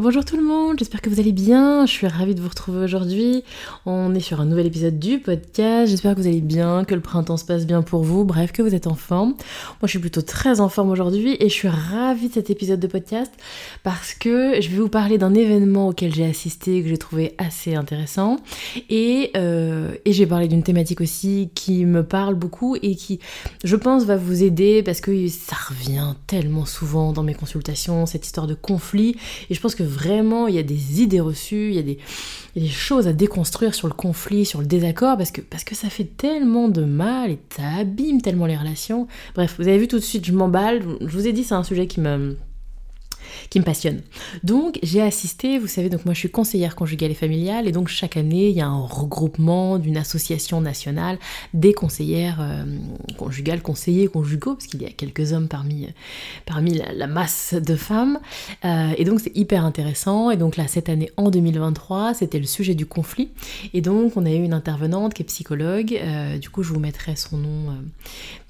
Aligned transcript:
Bonjour 0.00 0.24
tout 0.24 0.36
le 0.36 0.44
monde, 0.44 0.78
j'espère 0.78 1.00
que 1.00 1.10
vous 1.10 1.18
allez 1.18 1.32
bien, 1.32 1.84
je 1.84 1.90
suis 1.90 2.06
ravie 2.06 2.36
de 2.36 2.40
vous 2.40 2.48
retrouver 2.48 2.84
aujourd'hui. 2.84 3.42
On 3.84 4.14
est 4.14 4.20
sur 4.20 4.40
un 4.40 4.44
nouvel 4.44 4.66
épisode 4.66 4.96
du 4.96 5.18
podcast, 5.18 5.90
j'espère 5.90 6.14
que 6.14 6.20
vous 6.20 6.28
allez 6.28 6.40
bien, 6.40 6.84
que 6.84 6.94
le 6.94 7.00
printemps 7.00 7.36
se 7.36 7.44
passe 7.44 7.66
bien 7.66 7.82
pour 7.82 8.04
vous, 8.04 8.24
bref, 8.24 8.52
que 8.52 8.62
vous 8.62 8.76
êtes 8.76 8.86
en 8.86 8.94
forme. 8.94 9.30
Moi 9.30 9.86
je 9.86 9.88
suis 9.88 9.98
plutôt 9.98 10.22
très 10.22 10.60
en 10.60 10.68
forme 10.68 10.90
aujourd'hui 10.90 11.36
et 11.40 11.48
je 11.48 11.52
suis 11.52 11.66
ravie 11.66 12.28
de 12.28 12.34
cet 12.34 12.48
épisode 12.48 12.78
de 12.78 12.86
podcast 12.86 13.32
parce 13.82 14.14
que 14.14 14.60
je 14.60 14.68
vais 14.68 14.76
vous 14.76 14.88
parler 14.88 15.18
d'un 15.18 15.34
événement 15.34 15.88
auquel 15.88 16.14
j'ai 16.14 16.26
assisté, 16.26 16.80
que 16.80 16.88
j'ai 16.88 16.96
trouvé 16.96 17.34
assez 17.36 17.74
intéressant. 17.74 18.36
Et, 18.88 19.32
euh, 19.36 19.96
j'ai 20.06 20.26
parlé 20.26 20.46
d'une 20.46 20.62
thématique 20.62 21.00
aussi 21.00 21.50
qui 21.56 21.84
me 21.84 22.04
parle 22.04 22.36
beaucoup 22.36 22.76
et 22.82 22.94
qui 22.94 23.18
je 23.64 23.74
pense 23.74 24.04
va 24.04 24.16
vous 24.16 24.44
aider 24.44 24.84
parce 24.84 25.00
que 25.00 25.26
ça 25.26 25.56
revient 25.68 26.14
tellement 26.28 26.66
souvent 26.66 27.12
dans 27.12 27.24
mes 27.24 27.34
consultations, 27.34 28.06
cette 28.06 28.24
histoire 28.24 28.46
de 28.46 28.54
conflit. 28.54 29.16
Et 29.50 29.54
je 29.54 29.60
pense 29.60 29.74
que 29.74 29.87
vraiment 29.88 30.46
il 30.46 30.54
y 30.54 30.58
a 30.58 30.62
des 30.62 31.02
idées 31.02 31.20
reçues, 31.20 31.70
il 31.70 31.74
y 31.74 31.78
a 31.78 31.82
des, 31.82 31.98
choses 32.68 33.06
à 33.06 33.12
déconstruire 33.12 33.74
sur 33.74 33.88
le 33.88 33.94
conflit, 33.94 34.44
sur 34.44 34.60
le 34.60 34.66
désaccord, 34.66 35.16
parce 35.16 35.30
que, 35.30 35.40
parce 35.40 35.64
que 35.64 35.74
ça 35.74 35.88
fait 35.90 36.04
tellement 36.16 36.68
de 36.68 36.82
mal 36.82 37.30
et 37.30 37.38
ça 37.56 37.62
abîme 37.80 38.20
tellement 38.20 38.46
les 38.46 38.56
relations. 38.56 39.06
Bref, 39.34 39.54
vous 39.58 39.68
avez 39.68 39.78
vu 39.78 39.88
tout 39.88 39.98
de 39.98 40.04
suite, 40.04 40.24
je 40.24 40.32
m'emballe, 40.32 40.82
je 41.00 41.06
vous 41.16 41.26
ai 41.26 41.32
dit 41.32 41.44
c'est 41.44 41.54
un 41.54 41.64
sujet 41.64 41.86
qui 41.86 42.00
me 42.00 42.36
qui 43.50 43.58
me 43.60 43.64
passionne. 43.64 44.02
Donc 44.42 44.78
j'ai 44.82 45.02
assisté, 45.02 45.58
vous 45.58 45.66
savez, 45.66 45.88
donc 45.88 46.04
moi 46.04 46.14
je 46.14 46.20
suis 46.20 46.30
conseillère 46.30 46.76
conjugale 46.76 47.10
et 47.10 47.14
familiale 47.14 47.68
et 47.68 47.72
donc 47.72 47.88
chaque 47.88 48.16
année 48.16 48.48
il 48.48 48.56
y 48.56 48.60
a 48.60 48.66
un 48.66 48.80
regroupement 48.80 49.78
d'une 49.78 49.96
association 49.96 50.60
nationale 50.60 51.18
des 51.54 51.72
conseillères 51.72 52.38
euh, 52.40 52.64
conjugales, 53.16 53.62
conseillers 53.62 54.08
conjugaux, 54.08 54.54
parce 54.54 54.66
qu'il 54.66 54.82
y 54.82 54.86
a 54.86 54.90
quelques 54.90 55.32
hommes 55.32 55.48
parmi, 55.48 55.88
parmi 56.46 56.80
la, 56.94 57.06
masse 57.06 57.54
de 57.54 57.76
femmes. 57.76 58.18
Euh, 58.64 58.92
et 58.96 59.04
donc 59.04 59.20
c'est 59.20 59.36
hyper 59.36 59.64
intéressant. 59.64 60.30
Et 60.30 60.36
donc 60.36 60.56
là 60.56 60.66
cette 60.66 60.88
année 60.88 61.10
en 61.16 61.30
2023 61.30 62.14
c'était 62.14 62.38
le 62.38 62.46
sujet 62.46 62.74
du 62.74 62.86
conflit. 62.86 63.30
Et 63.74 63.80
donc 63.80 64.16
on 64.16 64.26
a 64.26 64.30
eu 64.30 64.42
une 64.42 64.52
intervenante 64.52 65.14
qui 65.14 65.22
est 65.22 65.26
psychologue, 65.26 65.98
euh, 66.00 66.38
du 66.38 66.50
coup 66.50 66.62
je 66.62 66.72
vous 66.72 66.80
mettrai 66.80 67.16
son 67.16 67.36
nom 67.36 67.76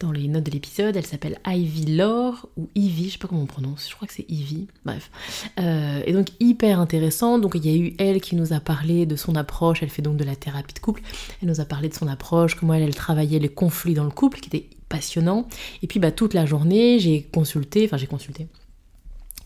dans 0.01 0.13
les 0.13 0.29
notes 0.29 0.45
de 0.45 0.51
l'épisode. 0.51 0.97
Elle 0.97 1.07
s'appelle 1.07 1.39
Ivy 1.47 1.97
Laure 1.97 2.49
ou 2.57 2.69
Ivy, 2.75 3.07
je 3.07 3.13
sais 3.13 3.19
pas 3.19 3.29
comment 3.29 3.43
on 3.43 3.47
prononce, 3.47 3.89
je 3.89 3.95
crois 3.95 4.09
que 4.09 4.15
c'est 4.15 4.27
Ivy. 4.29 4.68
Bref. 4.85 5.11
Euh, 5.59 6.01
et 6.07 6.13
donc 6.13 6.29
hyper 6.41 6.81
intéressant. 6.81 7.39
Donc 7.39 7.55
il 7.55 7.67
y 7.67 7.75
a 7.75 7.77
eu 7.77 7.95
elle 7.99 8.21
qui 8.21 8.37
nous 8.37 8.53
a 8.53 8.61
parlé 8.61 9.07
de 9.07 9.17
son 9.17 9.37
approche. 9.37 9.83
Elle 9.83 9.91
fait 9.91 10.03
donc 10.03 10.17
de 10.17 10.25
la 10.25 10.37
thérapie 10.37 10.75
de 10.75 10.79
couple. 10.79 11.03
Elle 11.43 11.49
nous 11.49 11.61
a 11.61 11.65
parlé 11.65 11.89
de 11.89 11.95
son 11.95 12.09
approche, 12.09 12.55
comment 12.55 12.75
elle, 12.75 12.83
elle 12.83 12.95
travaillait 12.95 13.39
les 13.39 13.49
conflits 13.49 13.95
dans 13.95 14.05
le 14.05 14.11
couple, 14.11 14.41
qui 14.41 14.49
était 14.49 14.69
passionnant. 14.89 15.47
Et 15.83 15.87
puis 15.87 16.01
bah 16.01 16.13
toute 16.13 16.35
la 16.35 16.47
journée, 16.47 16.99
j'ai 16.99 17.23
consulté, 17.23 17.85
enfin 17.85 17.97
j'ai 17.97 18.07
consulté 18.07 18.49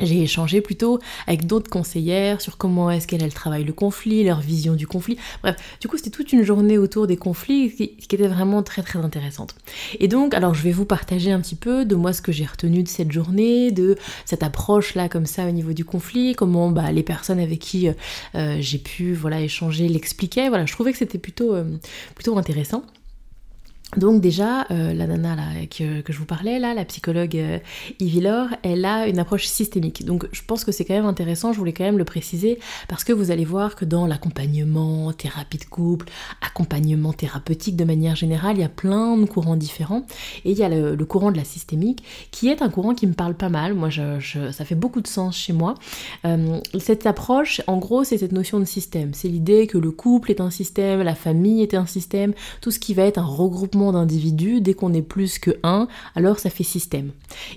j'ai 0.02 0.22
échangé 0.22 0.60
plutôt 0.60 0.98
avec 1.26 1.46
d'autres 1.46 1.70
conseillères 1.70 2.40
sur 2.40 2.56
comment 2.56 2.90
est-ce 2.90 3.06
qu'elles 3.06 3.32
travaillent 3.32 3.64
le 3.64 3.72
conflit, 3.72 4.24
leur 4.24 4.40
vision 4.40 4.74
du 4.74 4.86
conflit. 4.86 5.16
Bref, 5.42 5.56
du 5.80 5.88
coup, 5.88 5.96
c'était 5.96 6.10
toute 6.10 6.32
une 6.32 6.42
journée 6.42 6.78
autour 6.78 7.06
des 7.06 7.16
conflits 7.16 7.70
qui, 7.74 7.96
qui, 7.96 8.14
était 8.14 8.28
vraiment 8.28 8.62
très 8.62 8.82
très 8.82 8.98
intéressante. 8.98 9.54
Et 10.00 10.08
donc, 10.08 10.34
alors 10.34 10.54
je 10.54 10.62
vais 10.62 10.72
vous 10.72 10.84
partager 10.84 11.32
un 11.32 11.40
petit 11.40 11.54
peu 11.54 11.84
de 11.84 11.94
moi 11.94 12.12
ce 12.12 12.22
que 12.22 12.32
j'ai 12.32 12.44
retenu 12.44 12.82
de 12.82 12.88
cette 12.88 13.12
journée, 13.12 13.70
de 13.70 13.96
cette 14.24 14.42
approche 14.42 14.94
là 14.94 15.08
comme 15.08 15.26
ça 15.26 15.46
au 15.46 15.50
niveau 15.50 15.72
du 15.72 15.84
conflit, 15.84 16.34
comment 16.34 16.70
bah, 16.70 16.92
les 16.92 17.02
personnes 17.02 17.40
avec 17.40 17.58
qui 17.58 17.88
euh, 18.34 18.56
j'ai 18.60 18.78
pu 18.78 19.14
voilà 19.14 19.40
échanger 19.40 19.88
l'expliquaient. 19.88 20.48
Voilà, 20.48 20.66
je 20.66 20.72
trouvais 20.72 20.92
que 20.92 20.98
c'était 20.98 21.19
plutôt 21.19 21.54
euh, 21.54 21.64
plutôt 22.14 22.36
intéressant. 22.36 22.84
Donc 23.97 24.22
déjà, 24.22 24.66
euh, 24.70 24.94
la 24.94 25.06
nana 25.06 25.36
que, 25.70 26.03
je 26.08 26.19
vous 26.19 26.25
parlais, 26.25 26.58
là, 26.58 26.72
la 26.72 26.84
psychologue 26.86 27.36
euh, 27.36 27.58
elle 28.62 28.84
a 28.86 29.06
une 29.06 29.19
approche 29.19 29.44
systémique. 29.44 30.04
Donc 30.06 30.26
je 30.32 30.41
pense 30.47 30.64
que 30.64 30.72
c'est 30.72 30.84
quand 30.86 30.94
même 30.94 31.06
intéressant, 31.06 31.53
je 31.53 31.58
voulais 31.58 31.75
quand 31.75 31.84
même 31.84 31.98
le 31.98 32.04
préciser, 32.04 32.58
parce 32.88 33.04
que 33.04 33.12
vous 33.12 33.31
allez 33.31 33.44
voir 33.44 33.76
que 33.76 33.84
dans 33.84 34.06
l'accompagnement, 34.06 35.12
thérapie 35.12 35.58
de 35.58 35.64
couple, 35.64 36.06
accompagnement 36.41 37.12
thérapeutique 37.12 37.76
de 37.76 37.84
manière 37.84 38.16
générale, 38.16 38.56
il 38.56 38.60
y 38.60 38.64
a 38.64 38.70
plein 38.70 39.19
de 39.19 39.26
courants 39.26 39.56
différents. 39.56 40.06
Et 40.47 40.52
il 40.52 40.58
y 40.58 40.64
a 40.64 40.70
le, 40.70 40.97
courant 41.04 41.31
de 41.31 41.36
la 41.36 41.44
systémique, 41.44 42.02
qui 42.31 42.48
est 42.48 42.62
un 42.62 42.70
courant 42.70 42.94
qui 42.94 43.06
me 43.06 43.12
parle 43.12 43.34
pas 43.34 43.50
mal. 43.50 43.75
Moi, 43.75 43.91
ça 43.91 44.64
fait 44.64 44.75
beaucoup 44.75 45.02
de 45.02 45.06
sens 45.06 45.36
chez 45.36 45.52
moi. 45.52 45.75
Euh, 46.25 46.60
cette 46.78 47.06
approche, 47.06 47.60
en 47.66 47.76
gros, 47.76 48.04
c'est 48.04 48.19
cette 48.19 48.32
notion 48.32 48.58
de 48.58 48.64
système. 48.64 49.12
C'est 49.12 49.28
l'idée 49.28 49.66
que 49.66 49.76
le 49.76 49.91
couple 49.91 50.31
est 50.31 50.41
un 50.41 50.50
système, 50.50 51.02
la 51.02 51.14
famille 51.14 51.62
est 51.62 51.75
un 51.75 51.86
système, 51.86 52.32
tout 52.60 52.70
ce 52.70 52.78
qui 52.78 52.94
va 52.94 53.02
être 53.02 53.19
un 53.19 53.26
regroupement 53.26 53.81
d'individus, 53.91 54.60
dès 54.60 54.75
qu'on 54.75 54.94
est 54.94 55.03
plus 55.03 55.41
que 55.41 55.50
un, 55.65 55.88
alors 56.15 56.38
ça 56.38 56.50
fait 56.50 56.62
système. 56.62 57.10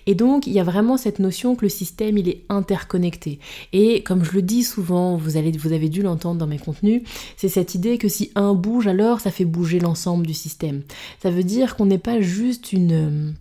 Et 0.07 0.15
donc 0.15 0.47
il 0.47 0.53
y 0.53 0.59
a 0.59 0.63
vraiment 0.63 0.97
cette 0.97 1.19
notion 1.19 1.55
que 1.55 1.65
le 1.65 1.69
système 1.69 2.17
il 2.17 2.27
est 2.27 2.41
interconnecté. 2.49 3.39
Et 3.73 4.01
comme 4.01 4.23
je 4.23 4.31
le 4.31 4.41
dis 4.41 4.63
souvent, 4.63 5.17
vous, 5.17 5.29
vous 5.59 5.73
avez 5.73 5.89
dû 5.89 6.01
l'entendre 6.01 6.39
dans 6.39 6.47
mes 6.47 6.57
contenus, 6.57 7.03
c'est 7.37 7.49
cette 7.49 7.75
idée 7.75 7.99
que 7.99 8.07
si 8.07 8.31
un 8.33 8.55
bouge, 8.55 8.87
alors 8.87 9.19
ça 9.19 9.29
fait 9.29 9.45
bouger 9.45 9.79
l'ensemble 9.79 10.25
du 10.25 10.33
système. 10.33 10.81
Ça 11.21 11.29
veut 11.29 11.43
dire 11.43 11.75
qu'on 11.75 11.85
n'est 11.85 11.99
pas 11.99 12.21
juste 12.21 12.73
une 12.73 13.35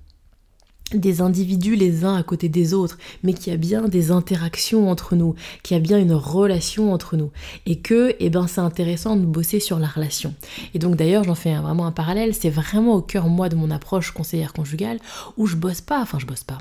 des 1.00 1.20
individus 1.20 1.76
les 1.76 2.04
uns 2.04 2.16
à 2.16 2.22
côté 2.22 2.48
des 2.48 2.74
autres, 2.74 2.98
mais 3.22 3.32
qu'il 3.32 3.52
y 3.52 3.54
a 3.54 3.58
bien 3.58 3.88
des 3.88 4.10
interactions 4.10 4.90
entre 4.90 5.16
nous, 5.16 5.34
qu'il 5.62 5.76
y 5.76 5.80
a 5.80 5.82
bien 5.82 5.98
une 5.98 6.12
relation 6.12 6.92
entre 6.92 7.16
nous, 7.16 7.30
et 7.66 7.76
que, 7.76 8.14
eh 8.20 8.30
ben, 8.30 8.46
c'est 8.46 8.60
intéressant 8.60 9.16
de 9.16 9.24
bosser 9.24 9.60
sur 9.60 9.78
la 9.78 9.86
relation. 9.86 10.34
Et 10.74 10.78
donc 10.78 10.96
d'ailleurs, 10.96 11.24
j'en 11.24 11.34
fais 11.34 11.54
vraiment 11.54 11.86
un 11.86 11.92
parallèle, 11.92 12.34
c'est 12.34 12.50
vraiment 12.50 12.94
au 12.94 13.02
cœur 13.02 13.28
moi 13.28 13.48
de 13.48 13.56
mon 13.56 13.70
approche 13.70 14.10
conseillère 14.10 14.52
conjugale 14.52 14.98
où 15.36 15.46
je 15.46 15.56
bosse 15.56 15.80
pas, 15.80 16.00
enfin 16.00 16.18
je 16.18 16.26
bosse 16.26 16.44
pas. 16.44 16.58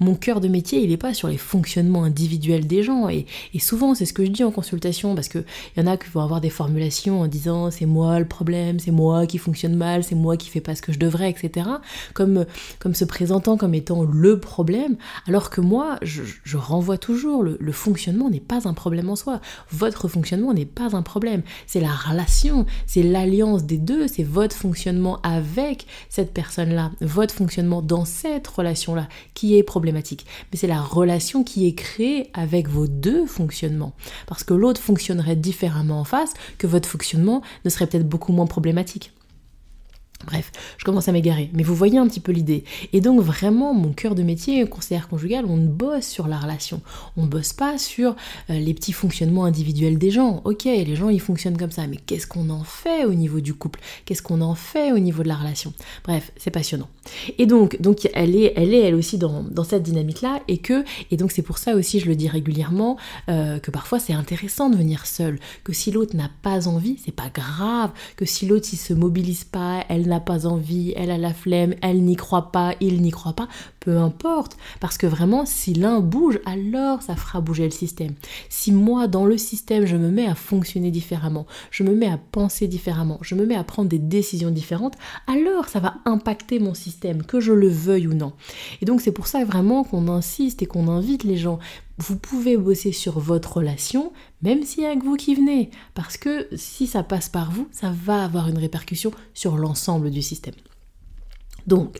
Mon 0.00 0.14
cœur 0.14 0.40
de 0.40 0.48
métier, 0.48 0.82
il 0.82 0.92
est 0.92 0.96
pas 0.96 1.14
sur 1.14 1.28
les 1.28 1.36
fonctionnements 1.36 2.04
individuels 2.04 2.66
des 2.66 2.82
gens, 2.82 3.08
et, 3.08 3.26
souvent 3.58 3.94
c'est 3.94 4.06
ce 4.06 4.12
que 4.12 4.24
je 4.24 4.30
dis 4.30 4.44
en 4.44 4.50
consultation, 4.50 5.14
parce 5.14 5.28
que 5.28 5.38
il 5.76 5.80
y 5.80 5.82
en 5.82 5.86
a 5.86 5.96
qui 5.96 6.08
vont 6.10 6.20
avoir 6.20 6.40
des 6.40 6.50
formulations 6.50 7.20
en 7.20 7.26
disant 7.26 7.70
c'est 7.70 7.86
moi 7.86 8.18
le 8.18 8.26
problème, 8.26 8.78
c'est 8.78 8.90
moi 8.90 9.26
qui 9.26 9.38
fonctionne 9.38 9.74
mal, 9.74 10.04
c'est 10.04 10.14
moi 10.14 10.36
qui 10.36 10.50
fais 10.50 10.60
pas 10.60 10.74
ce 10.74 10.82
que 10.82 10.92
je 10.92 10.98
devrais, 10.98 11.30
etc. 11.30 11.68
Comme 12.14 12.46
comme 12.78 12.94
se 12.94 13.04
présentant 13.04 13.56
comme 13.56 13.74
étant 13.76 14.02
le 14.02 14.40
problème, 14.40 14.96
alors 15.26 15.50
que 15.50 15.60
moi, 15.60 15.98
je, 16.02 16.56
renvoie 16.56 16.98
toujours, 16.98 17.42
le, 17.42 17.72
fonctionnement 17.72 18.30
n'est 18.30 18.40
pas 18.40 18.66
un 18.66 18.74
problème 18.74 19.10
en 19.10 19.16
soi. 19.16 19.40
Votre 19.70 20.08
fonctionnement 20.08 20.54
n'est 20.54 20.64
pas 20.64 20.96
un 20.96 21.02
problème. 21.02 21.42
C'est 21.66 21.80
la 21.80 21.92
relation, 21.92 22.66
c'est 22.86 23.02
l'alliance 23.02 23.64
des 23.64 23.78
deux, 23.78 24.08
c'est 24.08 24.22
votre 24.22 24.56
fonctionnement 24.56 25.20
avec 25.22 25.86
cette 26.08 26.32
personne-là, 26.32 26.90
votre 27.00 27.34
fonctionnement 27.34 27.82
dans 27.82 28.04
cette 28.04 28.46
relation-là 28.46 29.08
qui 29.34 29.56
est 29.56 29.62
problématique. 29.62 30.26
Mais 30.50 30.58
c'est 30.58 30.66
la 30.66 30.80
relation 30.80 31.44
qui 31.44 31.66
est 31.66 31.74
créée 31.74 32.30
avec 32.34 32.68
vos 32.68 32.86
deux 32.86 33.26
fonctionnements. 33.26 33.94
Parce 34.26 34.44
que 34.44 34.54
l'autre 34.54 34.80
fonctionnerait 34.80 35.36
différemment 35.36 36.00
en 36.00 36.04
face, 36.04 36.34
que 36.58 36.66
votre 36.66 36.88
fonctionnement 36.88 37.42
ne 37.64 37.70
serait 37.70 37.86
peut-être 37.86 38.08
beaucoup 38.08 38.32
moins 38.32 38.46
problématique. 38.46 39.12
Bref, 40.24 40.50
je 40.78 40.84
commence 40.84 41.08
à 41.08 41.12
m'égarer, 41.12 41.50
mais 41.52 41.62
vous 41.62 41.74
voyez 41.74 41.98
un 41.98 42.08
petit 42.08 42.20
peu 42.20 42.32
l'idée. 42.32 42.64
Et 42.92 43.00
donc 43.00 43.20
vraiment, 43.20 43.74
mon 43.74 43.92
cœur 43.92 44.14
de 44.14 44.22
métier, 44.22 44.66
conseillère 44.66 45.08
conjugale, 45.08 45.44
on 45.46 45.58
bosse 45.58 46.06
sur 46.06 46.26
la 46.26 46.38
relation. 46.38 46.80
On 47.16 47.26
bosse 47.26 47.52
pas 47.52 47.76
sur 47.76 48.16
euh, 48.50 48.58
les 48.58 48.72
petits 48.72 48.92
fonctionnements 48.92 49.44
individuels 49.44 49.98
des 49.98 50.10
gens. 50.10 50.40
Ok, 50.44 50.64
les 50.64 50.96
gens 50.96 51.10
ils 51.10 51.20
fonctionnent 51.20 51.58
comme 51.58 51.70
ça, 51.70 51.86
mais 51.86 51.96
qu'est-ce 51.96 52.26
qu'on 52.26 52.48
en 52.48 52.64
fait 52.64 53.04
au 53.04 53.12
niveau 53.12 53.40
du 53.40 53.54
couple? 53.54 53.80
Qu'est-ce 54.04 54.22
qu'on 54.22 54.40
en 54.40 54.54
fait 54.54 54.92
au 54.92 54.98
niveau 54.98 55.22
de 55.22 55.28
la 55.28 55.36
relation? 55.36 55.72
Bref, 56.04 56.32
c'est 56.36 56.50
passionnant. 56.50 56.88
Et 57.38 57.46
donc, 57.46 57.80
donc 57.80 58.08
elle 58.14 58.34
est, 58.34 58.54
elle 58.56 58.72
est 58.74 58.80
elle 58.80 58.94
aussi 58.94 59.18
dans, 59.18 59.44
cette 59.64 59.82
dynamique-là, 59.82 60.40
et 60.48 60.58
que, 60.58 60.84
et 61.10 61.16
donc 61.16 61.30
c'est 61.30 61.42
pour 61.42 61.58
ça 61.58 61.74
aussi, 61.74 62.00
je 62.00 62.06
le 62.06 62.16
dis 62.16 62.28
régulièrement, 62.28 62.96
euh, 63.28 63.58
que 63.58 63.70
parfois 63.70 63.98
c'est 63.98 64.12
intéressant 64.12 64.70
de 64.70 64.76
venir 64.76 65.06
seul, 65.06 65.38
que 65.64 65.72
si 65.72 65.90
l'autre 65.90 66.16
n'a 66.16 66.30
pas 66.42 66.68
envie, 66.68 66.98
c'est 67.04 67.14
pas 67.14 67.30
grave, 67.32 67.90
que 68.16 68.24
si 68.24 68.46
l'autre 68.46 68.68
il 68.72 68.76
se 68.76 68.94
mobilise 68.94 69.44
pas, 69.44 69.84
elle 69.88 70.05
n'a 70.06 70.20
pas 70.20 70.46
envie, 70.46 70.92
elle 70.96 71.10
a 71.10 71.18
la 71.18 71.34
flemme, 71.34 71.74
elle 71.82 72.02
n'y 72.02 72.16
croit 72.16 72.52
pas, 72.52 72.74
il 72.80 73.02
n'y 73.02 73.10
croit 73.10 73.32
pas, 73.32 73.48
peu 73.80 73.98
importe. 73.98 74.56
Parce 74.80 74.98
que 74.98 75.06
vraiment, 75.06 75.46
si 75.46 75.74
l'un 75.74 76.00
bouge, 76.00 76.40
alors 76.46 77.02
ça 77.02 77.16
fera 77.16 77.40
bouger 77.40 77.64
le 77.64 77.70
système. 77.70 78.14
Si 78.48 78.72
moi, 78.72 79.06
dans 79.06 79.26
le 79.26 79.38
système, 79.38 79.86
je 79.86 79.96
me 79.96 80.10
mets 80.10 80.26
à 80.26 80.34
fonctionner 80.34 80.90
différemment, 80.90 81.46
je 81.70 81.82
me 81.82 81.94
mets 81.94 82.08
à 82.08 82.18
penser 82.18 82.68
différemment, 82.68 83.18
je 83.22 83.34
me 83.34 83.46
mets 83.46 83.56
à 83.56 83.64
prendre 83.64 83.88
des 83.88 83.98
décisions 83.98 84.50
différentes, 84.50 84.94
alors 85.26 85.68
ça 85.68 85.80
va 85.80 85.94
impacter 86.04 86.58
mon 86.58 86.74
système, 86.74 87.22
que 87.22 87.40
je 87.40 87.52
le 87.52 87.68
veuille 87.68 88.08
ou 88.08 88.14
non. 88.14 88.32
Et 88.80 88.84
donc 88.84 89.00
c'est 89.00 89.12
pour 89.12 89.26
ça 89.26 89.44
vraiment 89.44 89.84
qu'on 89.84 90.08
insiste 90.08 90.62
et 90.62 90.66
qu'on 90.66 90.88
invite 90.88 91.24
les 91.24 91.36
gens 91.36 91.58
vous 91.98 92.16
pouvez 92.16 92.56
bosser 92.56 92.92
sur 92.92 93.18
votre 93.18 93.56
relation, 93.56 94.12
même 94.42 94.62
s'il 94.64 94.84
n'y 94.84 94.90
a 94.90 94.96
que 94.96 95.04
vous 95.04 95.16
qui 95.16 95.34
venez. 95.34 95.70
Parce 95.94 96.16
que 96.16 96.48
si 96.54 96.86
ça 96.86 97.02
passe 97.02 97.28
par 97.28 97.50
vous, 97.50 97.68
ça 97.72 97.90
va 97.90 98.24
avoir 98.24 98.48
une 98.48 98.58
répercussion 98.58 99.10
sur 99.34 99.56
l'ensemble 99.56 100.10
du 100.10 100.22
système. 100.22 100.54
Donc, 101.66 101.98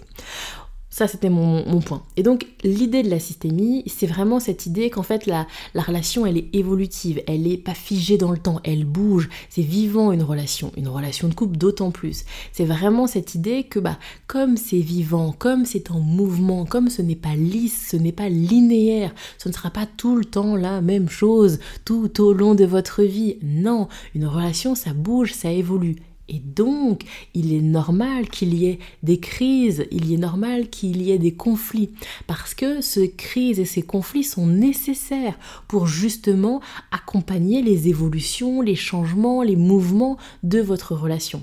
ça, 0.96 1.06
c'était 1.06 1.28
mon, 1.28 1.62
point. 1.82 2.02
Et 2.16 2.22
donc, 2.22 2.46
l'idée 2.64 3.02
de 3.02 3.10
la 3.10 3.20
systémie, 3.20 3.82
c'est 3.86 4.06
vraiment 4.06 4.40
cette 4.40 4.64
idée 4.64 4.88
qu'en 4.88 5.02
fait, 5.02 5.26
la, 5.26 5.46
relation, 5.74 6.24
elle 6.24 6.38
est 6.38 6.48
évolutive, 6.54 7.22
elle 7.26 7.42
n'est 7.42 7.58
pas 7.58 7.74
figée 7.74 8.16
dans 8.16 8.30
le 8.30 8.38
temps, 8.38 8.60
elle 8.64 8.86
bouge, 8.86 9.28
c'est 9.50 9.60
vivant 9.60 10.10
une 10.10 10.22
relation, 10.22 10.72
une 10.74 10.88
relation 10.88 11.28
de 11.28 11.34
couple 11.34 11.58
d'autant 11.58 11.90
plus. 11.90 12.24
C'est 12.50 12.64
vraiment 12.64 13.06
cette 13.06 13.34
idée 13.34 13.64
que, 13.64 13.78
bah, 13.78 13.98
comme 14.26 14.56
c'est 14.56 14.80
vivant, 14.80 15.34
comme 15.38 15.66
c'est 15.66 15.90
en 15.90 16.00
mouvement, 16.00 16.64
comme 16.64 16.88
ce 16.88 17.02
n'est 17.02 17.14
pas 17.14 17.36
lisse, 17.36 17.88
ce 17.90 17.98
n'est 17.98 18.10
pas 18.10 18.30
linéaire, 18.30 19.14
ce 19.36 19.50
ne 19.50 19.52
sera 19.52 19.68
pas 19.68 19.84
tout 19.84 20.16
le 20.16 20.24
temps 20.24 20.56
la 20.56 20.80
même 20.80 21.10
chose 21.10 21.58
tout 21.84 22.22
au 22.22 22.32
long 22.32 22.54
de 22.54 22.64
votre 22.64 23.02
vie. 23.02 23.36
Non, 23.42 23.88
une 24.14 24.24
relation, 24.24 24.74
ça 24.74 24.94
bouge, 24.94 25.34
ça 25.34 25.50
évolue. 25.50 25.96
Et 26.28 26.40
donc, 26.40 27.02
il 27.34 27.52
est 27.52 27.60
normal 27.60 28.28
qu'il 28.28 28.54
y 28.54 28.66
ait 28.66 28.78
des 29.02 29.20
crises, 29.20 29.86
il 29.92 30.12
est 30.12 30.16
normal 30.16 30.68
qu'il 30.68 31.02
y 31.02 31.12
ait 31.12 31.18
des 31.18 31.34
conflits, 31.34 31.90
parce 32.26 32.54
que 32.54 32.80
ces 32.80 33.12
crises 33.12 33.60
et 33.60 33.64
ces 33.64 33.82
conflits 33.82 34.24
sont 34.24 34.46
nécessaires 34.46 35.38
pour 35.68 35.86
justement 35.86 36.60
accompagner 36.90 37.62
les 37.62 37.88
évolutions, 37.88 38.60
les 38.60 38.74
changements, 38.74 39.42
les 39.42 39.56
mouvements 39.56 40.16
de 40.42 40.60
votre 40.60 40.94
relation. 40.94 41.42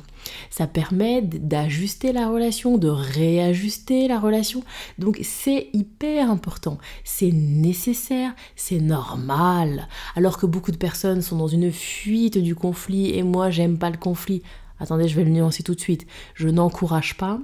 Ça 0.50 0.68
permet 0.68 1.22
d'ajuster 1.22 2.12
la 2.14 2.30
relation, 2.30 2.78
de 2.78 2.88
réajuster 2.88 4.08
la 4.08 4.20
relation. 4.20 4.64
Donc 4.98 5.20
c'est 5.22 5.70
hyper 5.74 6.30
important, 6.30 6.78
c'est 7.04 7.32
nécessaire, 7.32 8.34
c'est 8.56 8.80
normal. 8.80 9.88
Alors 10.16 10.38
que 10.38 10.46
beaucoup 10.46 10.72
de 10.72 10.78
personnes 10.78 11.22
sont 11.22 11.38
dans 11.38 11.48
une 11.48 11.72
fuite 11.72 12.38
du 12.38 12.56
conflit 12.56 13.18
et 13.18 13.24
moi 13.24 13.50
j'aime 13.50 13.78
pas 13.78 13.90
le 13.90 13.98
conflit. 13.98 14.42
Attendez, 14.84 15.08
je 15.08 15.16
vais 15.16 15.24
le 15.24 15.32
nuancer 15.32 15.64
tout 15.64 15.76
de 15.76 15.80
suite. 15.80 16.06
Je 16.36 16.50
n'encourage 16.50 17.16
pas 17.16 17.40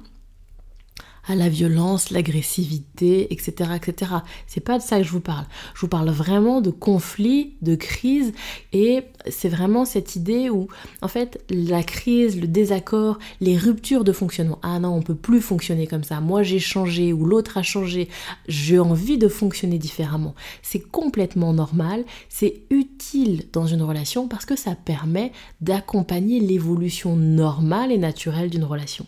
à 1.30 1.36
la 1.36 1.48
violence, 1.48 2.10
l'agressivité, 2.10 3.32
etc., 3.32 3.72
etc. 3.76 4.12
C'est 4.48 4.60
pas 4.60 4.80
de 4.80 4.84
ça 4.84 4.98
que 4.98 5.04
je 5.04 5.12
vous 5.12 5.20
parle. 5.20 5.46
Je 5.76 5.82
vous 5.82 5.88
parle 5.88 6.10
vraiment 6.10 6.60
de 6.60 6.72
conflits, 6.72 7.54
de 7.62 7.76
crises, 7.76 8.34
et 8.74 9.04
c'est 9.30 9.50
vraiment 9.50 9.86
cette 9.86 10.16
idée 10.16 10.50
où, 10.50 10.68
en 11.02 11.08
fait, 11.08 11.44
la 11.50 11.84
crise, 11.84 12.40
le 12.40 12.48
désaccord, 12.48 13.20
les 13.42 13.58
ruptures 13.58 14.04
de 14.04 14.12
fonctionnement. 14.12 14.60
Ah 14.64 14.80
non, 14.80 14.96
on 14.96 15.02
peut 15.02 15.16
plus 15.16 15.42
fonctionner 15.42 15.86
comme 15.86 16.04
ça. 16.04 16.20
Moi, 16.20 16.42
j'ai 16.42 16.60
changé 16.60 17.14
ou 17.14 17.26
l'autre 17.26 17.58
a 17.58 17.64
changé. 17.64 18.10
J'ai 18.48 18.80
envie 18.80 19.20
de 19.20 19.28
fonctionner 19.28 19.78
différemment. 19.78 20.34
C'est 20.64 20.80
complètement 20.80 21.54
normal. 21.54 22.06
C'est 22.28 22.64
utile 22.72 23.46
dans 23.54 23.68
une 23.68 23.84
relation 23.84 24.28
parce 24.28 24.46
que 24.46 24.56
ça 24.56 24.76
permet 24.76 25.32
d'accompagner 25.62 26.40
l'évolution 26.40 27.16
normale 27.16 27.92
et 27.92 27.98
naturelle 27.98 28.50
d'une 28.50 28.64
relation. 28.64 29.06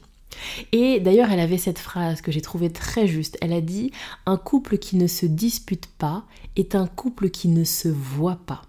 Et 0.71 0.99
d'ailleurs, 0.99 1.31
elle 1.31 1.39
avait 1.39 1.57
cette 1.57 1.79
phrase 1.79 2.21
que 2.21 2.31
j'ai 2.31 2.41
trouvée 2.41 2.71
très 2.71 3.07
juste. 3.07 3.37
Elle 3.41 3.53
a 3.53 3.61
dit 3.61 3.91
Un 4.25 4.37
couple 4.37 4.77
qui 4.77 4.95
ne 4.97 5.07
se 5.07 5.25
dispute 5.25 5.87
pas 5.87 6.25
est 6.55 6.75
un 6.75 6.87
couple 6.87 7.29
qui 7.29 7.47
ne 7.47 7.63
se 7.63 7.87
voit 7.87 8.39
pas. 8.45 8.61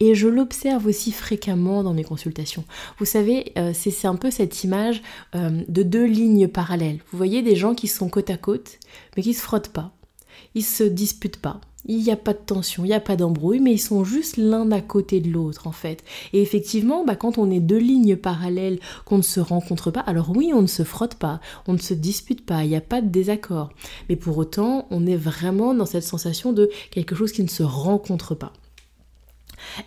Et 0.00 0.14
je 0.14 0.28
l'observe 0.28 0.86
aussi 0.86 1.10
fréquemment 1.10 1.82
dans 1.82 1.94
mes 1.94 2.04
consultations. 2.04 2.64
Vous 2.98 3.06
savez, 3.06 3.52
euh, 3.58 3.72
c'est 3.74 4.06
un 4.06 4.16
peu 4.16 4.30
cette 4.30 4.62
image 4.62 5.02
euh, 5.34 5.62
de 5.68 5.82
deux 5.82 6.04
lignes 6.04 6.48
parallèles. 6.48 7.00
Vous 7.10 7.16
voyez 7.16 7.42
des 7.42 7.56
gens 7.56 7.74
qui 7.74 7.88
sont 7.88 8.08
côte 8.08 8.30
à 8.30 8.36
côte, 8.36 8.78
mais 9.16 9.22
qui 9.22 9.34
se 9.34 9.42
frottent 9.42 9.70
pas. 9.70 9.92
Ils 10.54 10.64
se 10.64 10.84
disputent 10.84 11.40
pas 11.40 11.60
il 11.86 11.98
n'y 11.98 12.10
a 12.10 12.16
pas 12.16 12.32
de 12.32 12.38
tension, 12.38 12.84
il 12.84 12.88
n'y 12.88 12.94
a 12.94 13.00
pas 13.00 13.16
d'embrouille, 13.16 13.60
mais 13.60 13.72
ils 13.72 13.78
sont 13.78 14.04
juste 14.04 14.36
l'un 14.36 14.70
à 14.72 14.80
côté 14.80 15.20
de 15.20 15.30
l'autre 15.30 15.66
en 15.66 15.72
fait. 15.72 16.04
Et 16.32 16.40
effectivement, 16.40 17.04
bah, 17.04 17.16
quand 17.16 17.38
on 17.38 17.50
est 17.50 17.60
deux 17.60 17.78
lignes 17.78 18.16
parallèles, 18.16 18.78
qu'on 19.04 19.18
ne 19.18 19.22
se 19.22 19.40
rencontre 19.40 19.90
pas, 19.90 20.00
alors 20.00 20.30
oui, 20.34 20.52
on 20.54 20.62
ne 20.62 20.66
se 20.66 20.82
frotte 20.82 21.14
pas, 21.14 21.40
on 21.66 21.72
ne 21.74 21.78
se 21.78 21.94
dispute 21.94 22.44
pas, 22.44 22.64
il 22.64 22.70
n'y 22.70 22.76
a 22.76 22.80
pas 22.80 23.02
de 23.02 23.08
désaccord. 23.08 23.70
Mais 24.08 24.16
pour 24.16 24.38
autant, 24.38 24.86
on 24.90 25.06
est 25.06 25.16
vraiment 25.16 25.74
dans 25.74 25.86
cette 25.86 26.04
sensation 26.04 26.52
de 26.52 26.70
quelque 26.90 27.14
chose 27.14 27.32
qui 27.32 27.42
ne 27.42 27.48
se 27.48 27.62
rencontre 27.62 28.34
pas. 28.34 28.52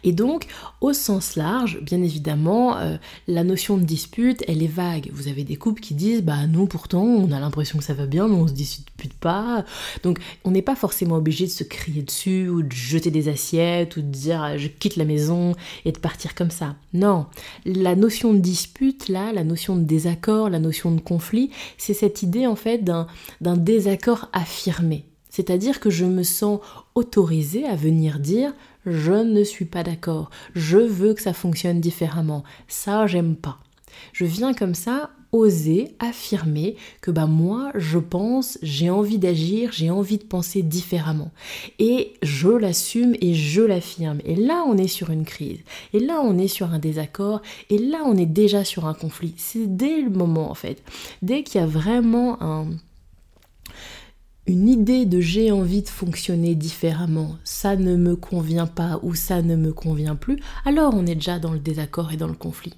Et 0.04 0.12
donc, 0.12 0.48
au 0.82 0.94
sens 0.94 1.36
large, 1.36 1.80
bien 1.82 2.02
évidemment, 2.02 2.78
euh, 2.78 2.98
la 3.28 3.44
notion 3.44 3.78
de 3.78 3.84
dispute, 3.84 4.44
elle 4.48 4.64
est 4.64 4.68
vague. 4.68 5.10
Vous 5.14 5.28
avez 5.28 5.44
des 5.44 5.56
couples 5.56 5.82
qui 5.82 5.94
disent, 5.94 6.24
bah 6.24 6.48
non, 6.48 6.68
pourtant, 6.68 7.04
on 7.04 7.32
a 7.32 7.40
l'impression 7.40 7.78
que 7.78 7.84
ça 7.84 7.94
va 7.94 8.06
bien, 8.06 8.28
mais 8.28 8.36
on 8.36 8.48
se 8.48 8.54
dispute 8.54 9.14
pas. 9.14 9.66
Donc, 10.04 10.20
on 10.44 10.52
n'est 10.52 10.62
pas 10.62 10.76
forcément 10.76 11.16
obligé 11.16 11.46
de 11.46 11.52
se 11.52 11.64
crier 11.64 12.02
dessus, 12.02 12.50
ou 12.50 12.62
de 12.62 12.72
jeter 12.72 13.12
des 13.12 13.30
assiettes, 13.30 13.98
ou 13.98 14.02
de 14.02 14.08
dire, 14.08 14.44
euh, 14.44 14.58
je 14.58 14.68
quitte 14.68 14.96
la 14.96 15.06
maison, 15.06 15.54
et 15.86 15.92
de 15.92 16.00
partir 16.00 16.36
comme 16.36 16.52
ça. 16.52 16.76
Non, 16.94 17.28
la 17.66 17.96
notion 17.96 18.34
de 18.34 18.40
dispute, 18.40 19.10
là, 19.10 19.34
la 19.34 19.44
notion 19.44 19.76
de 19.76 19.84
désaccord, 19.84 20.50
la 20.50 20.60
notion 20.60 20.92
de 20.92 21.02
conflit, 21.02 21.52
c'est 21.78 21.94
cette 21.94 22.24
idée, 22.24 22.48
en 22.48 22.56
fait, 22.56 22.84
d'un 22.84 23.08
désaccord 23.42 24.30
affirmé. 24.34 25.06
C'est-à-dire 25.30 25.80
que 25.80 25.90
je 25.90 26.06
me 26.06 26.24
sens 26.24 26.60
autorisée 26.96 27.66
à 27.66 27.76
venir 27.76 28.20
dire 28.20 28.54
je 28.88 29.14
ne 29.14 29.44
suis 29.44 29.66
pas 29.66 29.84
d'accord, 29.84 30.30
je 30.56 30.78
veux 30.78 31.14
que 31.14 31.22
ça 31.22 31.34
fonctionne 31.34 31.80
différemment, 31.82 32.44
ça 32.68 33.06
j'aime 33.06 33.36
pas. 33.36 33.60
Je 34.14 34.26
viens 34.26 34.54
comme 34.54 34.76
ça 34.76 35.12
oser 35.32 35.96
affirmer 36.00 36.76
que 37.02 37.12
bah 37.12 37.26
moi 37.26 37.72
je 37.76 38.00
pense, 38.00 38.58
j'ai 38.62 38.90
envie 38.90 39.18
d'agir, 39.18 39.72
j'ai 39.74 39.90
envie 39.90 40.18
de 40.18 40.24
penser 40.24 40.62
différemment. 40.62 41.32
Et 41.80 42.14
je 42.24 42.50
l'assume 42.50 43.16
et 43.22 43.34
je 43.34 43.62
l'affirme. 43.62 44.20
Et 44.26 44.36
là 44.36 44.64
on 44.68 44.78
est 44.78 44.88
sur 44.88 45.10
une 45.10 45.26
crise. 45.26 45.60
Et 45.94 46.00
là 46.00 46.22
on 46.24 46.38
est 46.38 46.48
sur 46.48 46.72
un 46.72 46.80
désaccord. 46.80 47.42
Et 47.70 47.78
là 47.78 48.04
on 48.06 48.16
est 48.16 48.26
déjà 48.26 48.64
sur 48.64 48.86
un 48.86 48.94
conflit. 48.94 49.34
C'est 49.38 49.76
dès 49.76 50.02
le 50.02 50.10
moment 50.10 50.50
en 50.50 50.56
fait, 50.56 50.82
dès 51.22 51.44
qu'il 51.44 51.60
y 51.60 51.64
a 51.64 51.68
vraiment 51.68 52.42
un 52.42 52.68
une 54.48 54.70
idée 54.70 55.06
de 55.06 55.20
j'ai 55.20 55.52
envie 55.52 55.82
de 55.82 55.90
fonctionner 55.90 56.56
différemment, 56.56 57.36
ça 57.44 57.76
ne 57.76 57.98
me 57.98 58.16
convient 58.16 58.66
pas 58.66 59.00
ou 59.04 59.14
ça 59.14 59.42
ne 59.42 59.58
me 59.58 59.74
convient 59.74 60.16
plus, 60.16 60.40
alors 60.66 60.94
on 60.96 61.06
est 61.06 61.16
déjà 61.16 61.38
dans 61.38 61.52
le 61.52 61.60
désaccord 61.60 62.14
et 62.14 62.18
dans 62.18 62.28
le 62.28 62.34
conflit. 62.34 62.74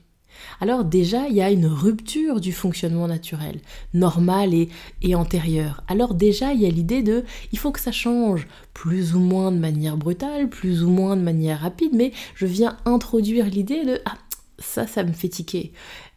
Alors 0.62 0.84
déjà, 0.84 1.28
il 1.28 1.36
y 1.36 1.42
a 1.42 1.52
une 1.52 1.68
rupture 1.68 2.40
du 2.40 2.54
fonctionnement 2.54 3.08
naturel, 3.08 3.60
normal 3.94 4.54
et, 4.54 4.70
et 5.02 5.14
antérieur. 5.14 5.84
Alors 5.88 6.14
déjà, 6.14 6.54
il 6.54 6.62
y 6.62 6.66
a 6.66 6.70
l'idée 6.70 7.04
de 7.04 7.24
il 7.52 7.60
faut 7.60 7.72
que 7.72 7.80
ça 7.80 7.92
change, 7.92 8.48
plus 8.74 9.14
ou 9.16 9.20
moins 9.20 9.52
de 9.52 9.58
manière 9.58 9.98
brutale, 9.98 10.50
plus 10.50 10.84
ou 10.84 10.90
moins 10.90 11.18
de 11.18 11.22
manière 11.22 11.60
rapide, 11.60 11.92
mais 11.94 12.14
je 12.36 12.46
viens 12.46 12.78
introduire 12.86 13.46
l'idée 13.46 13.86
de 13.86 14.00
ah, 14.06 14.18
ça, 14.58 14.88
ça 14.88 15.04
me 15.04 15.12
fait 15.12 15.30
tiquer. 15.30 15.74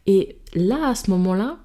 Et 0.07 0.37
là, 0.55 0.87
à 0.87 0.95
ce 0.95 1.11
moment-là, 1.11 1.57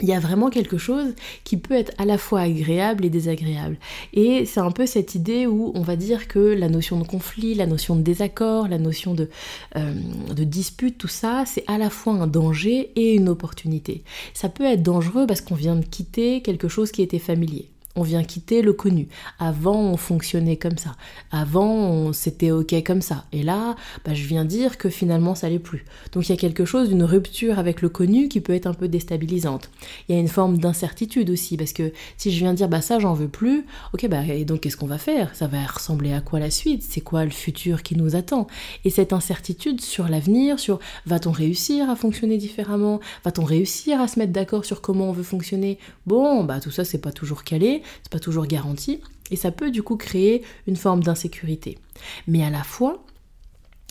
il 0.00 0.08
y 0.08 0.12
a 0.12 0.20
vraiment 0.20 0.50
quelque 0.50 0.78
chose 0.78 1.14
qui 1.44 1.56
peut 1.56 1.74
être 1.74 1.92
à 1.98 2.04
la 2.04 2.18
fois 2.18 2.40
agréable 2.40 3.04
et 3.04 3.10
désagréable. 3.10 3.78
Et 4.12 4.44
c'est 4.46 4.60
un 4.60 4.70
peu 4.70 4.86
cette 4.86 5.14
idée 5.14 5.46
où 5.46 5.72
on 5.74 5.82
va 5.82 5.96
dire 5.96 6.28
que 6.28 6.38
la 6.38 6.68
notion 6.68 6.98
de 6.98 7.04
conflit, 7.04 7.54
la 7.54 7.66
notion 7.66 7.96
de 7.96 8.02
désaccord, 8.02 8.68
la 8.68 8.78
notion 8.78 9.14
de, 9.14 9.28
euh, 9.76 9.94
de 10.34 10.44
dispute, 10.44 10.98
tout 10.98 11.08
ça, 11.08 11.44
c'est 11.46 11.64
à 11.66 11.78
la 11.78 11.90
fois 11.90 12.14
un 12.14 12.26
danger 12.26 12.92
et 12.96 13.14
une 13.14 13.28
opportunité. 13.28 14.02
Ça 14.34 14.48
peut 14.48 14.64
être 14.64 14.82
dangereux 14.82 15.26
parce 15.26 15.40
qu'on 15.40 15.54
vient 15.54 15.76
de 15.76 15.84
quitter 15.84 16.42
quelque 16.42 16.68
chose 16.68 16.92
qui 16.92 17.02
était 17.02 17.18
familier 17.18 17.68
on 17.98 18.02
vient 18.02 18.22
quitter 18.22 18.62
le 18.62 18.72
connu. 18.72 19.08
Avant, 19.40 19.80
on 19.80 19.96
fonctionnait 19.96 20.56
comme 20.56 20.78
ça. 20.78 20.94
Avant, 21.32 22.12
c'était 22.12 22.52
ok 22.52 22.74
comme 22.84 23.02
ça. 23.02 23.24
Et 23.32 23.42
là, 23.42 23.74
bah, 24.04 24.14
je 24.14 24.24
viens 24.24 24.44
dire 24.44 24.78
que 24.78 24.88
finalement, 24.88 25.34
ça 25.34 25.48
l'est 25.48 25.58
plus. 25.58 25.84
Donc 26.12 26.28
il 26.28 26.30
y 26.30 26.34
a 26.34 26.38
quelque 26.38 26.64
chose 26.64 26.88
d'une 26.88 27.02
rupture 27.02 27.58
avec 27.58 27.82
le 27.82 27.88
connu 27.88 28.28
qui 28.28 28.40
peut 28.40 28.54
être 28.54 28.66
un 28.66 28.74
peu 28.74 28.86
déstabilisante. 28.88 29.70
Il 30.08 30.14
y 30.14 30.18
a 30.18 30.20
une 30.20 30.28
forme 30.28 30.58
d'incertitude 30.58 31.30
aussi, 31.30 31.56
parce 31.56 31.72
que 31.72 31.92
si 32.16 32.30
je 32.30 32.38
viens 32.38 32.54
dire 32.54 32.68
bah 32.68 32.80
ça, 32.80 32.98
j'en 33.00 33.14
veux 33.14 33.28
plus, 33.28 33.64
ok, 33.94 34.08
bah 34.08 34.24
et 34.24 34.44
donc 34.44 34.60
qu'est-ce 34.60 34.76
qu'on 34.76 34.86
va 34.86 34.98
faire? 34.98 35.34
Ça 35.34 35.48
va 35.48 35.66
ressembler 35.66 36.12
à 36.12 36.20
quoi 36.20 36.38
la 36.38 36.50
suite? 36.50 36.84
C'est 36.88 37.00
quoi 37.00 37.24
le 37.24 37.30
futur 37.30 37.82
qui 37.82 37.96
nous 37.96 38.14
attend? 38.14 38.46
Et 38.84 38.90
cette 38.90 39.12
incertitude 39.12 39.80
sur 39.80 40.08
l'avenir, 40.08 40.60
sur 40.60 40.78
va-t-on 41.06 41.32
réussir 41.32 41.90
à 41.90 41.96
fonctionner 41.96 42.38
différemment? 42.38 43.00
Va-t-on 43.24 43.44
réussir 43.44 44.00
à 44.00 44.06
se 44.06 44.18
mettre 44.18 44.32
d'accord 44.32 44.64
sur 44.64 44.80
comment 44.80 45.08
on 45.08 45.12
veut 45.12 45.24
fonctionner? 45.24 45.78
Bon, 46.06 46.44
bah 46.44 46.60
tout 46.60 46.70
ça, 46.70 46.84
c'est 46.84 46.98
pas 46.98 47.12
toujours 47.12 47.42
calé 47.42 47.82
c'est 48.02 48.12
pas 48.12 48.18
toujours 48.18 48.46
garanti, 48.46 49.00
et 49.30 49.36
ça 49.36 49.50
peut 49.50 49.70
du 49.70 49.82
coup 49.82 49.96
créer 49.96 50.42
une 50.66 50.76
forme 50.76 51.02
d'insécurité. 51.02 51.78
Mais 52.26 52.42
à 52.42 52.50
la 52.50 52.62
fois, 52.62 53.04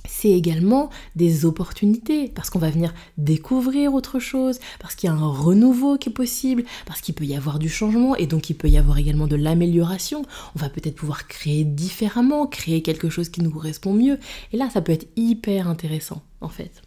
c'est 0.09 0.31
également 0.31 0.89
des 1.15 1.43
opportunités, 1.43 2.29
parce 2.29 2.49
qu'on 2.49 2.59
va 2.59 2.69
venir 2.69 2.93
découvrir 3.17 3.93
autre 3.93 4.19
chose, 4.19 4.59
parce 4.79 4.95
qu'il 4.95 5.09
y 5.09 5.11
a 5.11 5.15
un 5.15 5.27
renouveau 5.27 5.97
qui 5.97 6.09
est 6.09 6.13
possible, 6.13 6.63
parce 6.85 7.01
qu'il 7.01 7.13
peut 7.13 7.25
y 7.25 7.35
avoir 7.35 7.59
du 7.59 7.67
changement, 7.67 8.15
et 8.15 8.25
donc 8.25 8.49
il 8.49 8.53
peut 8.55 8.69
y 8.69 8.77
avoir 8.77 8.97
également 8.97 9.27
de 9.27 9.35
l'amélioration. 9.35 10.23
On 10.55 10.59
va 10.59 10.69
peut-être 10.69 10.95
pouvoir 10.95 11.27
créer 11.27 11.65
différemment, 11.65 12.47
créer 12.47 12.81
quelque 12.81 13.09
chose 13.09 13.27
qui 13.27 13.41
nous 13.41 13.51
correspond 13.51 13.93
mieux. 13.93 14.17
Et 14.53 14.57
là, 14.57 14.69
ça 14.69 14.81
peut 14.81 14.93
être 14.93 15.07
hyper 15.17 15.67
intéressant, 15.67 16.21
en 16.39 16.49
fait. 16.49 16.81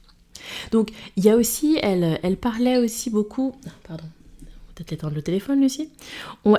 Donc, 0.70 0.90
il 1.16 1.24
y 1.24 1.28
a 1.28 1.36
aussi, 1.36 1.78
elle, 1.82 2.18
elle 2.22 2.38
parlait 2.38 2.78
aussi 2.78 3.10
beaucoup... 3.10 3.54
Pardon, 3.86 4.04
peut-être 4.80 4.92
éteindre 4.92 5.14
le 5.14 5.22
téléphone, 5.22 5.60
Lucie. 5.60 5.90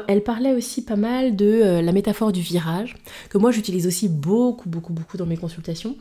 elle 0.08 0.24
parlait 0.24 0.54
aussi 0.54 0.84
pas 0.84 0.96
mal 0.96 1.36
de 1.36 1.46
euh, 1.46 1.82
la 1.82 1.92
métaphore 1.92 2.32
du 2.32 2.42
virage, 2.42 2.96
que 3.30 3.38
moi 3.38 3.51
j'utilise 3.51 3.88
aussi 3.88 4.10
beaucoup, 4.10 4.70
beaucoup, 4.70 4.94
beaucoup 4.94 5.18
dans 5.18 5.25
mes 5.25 5.38
consultations. 5.38 5.96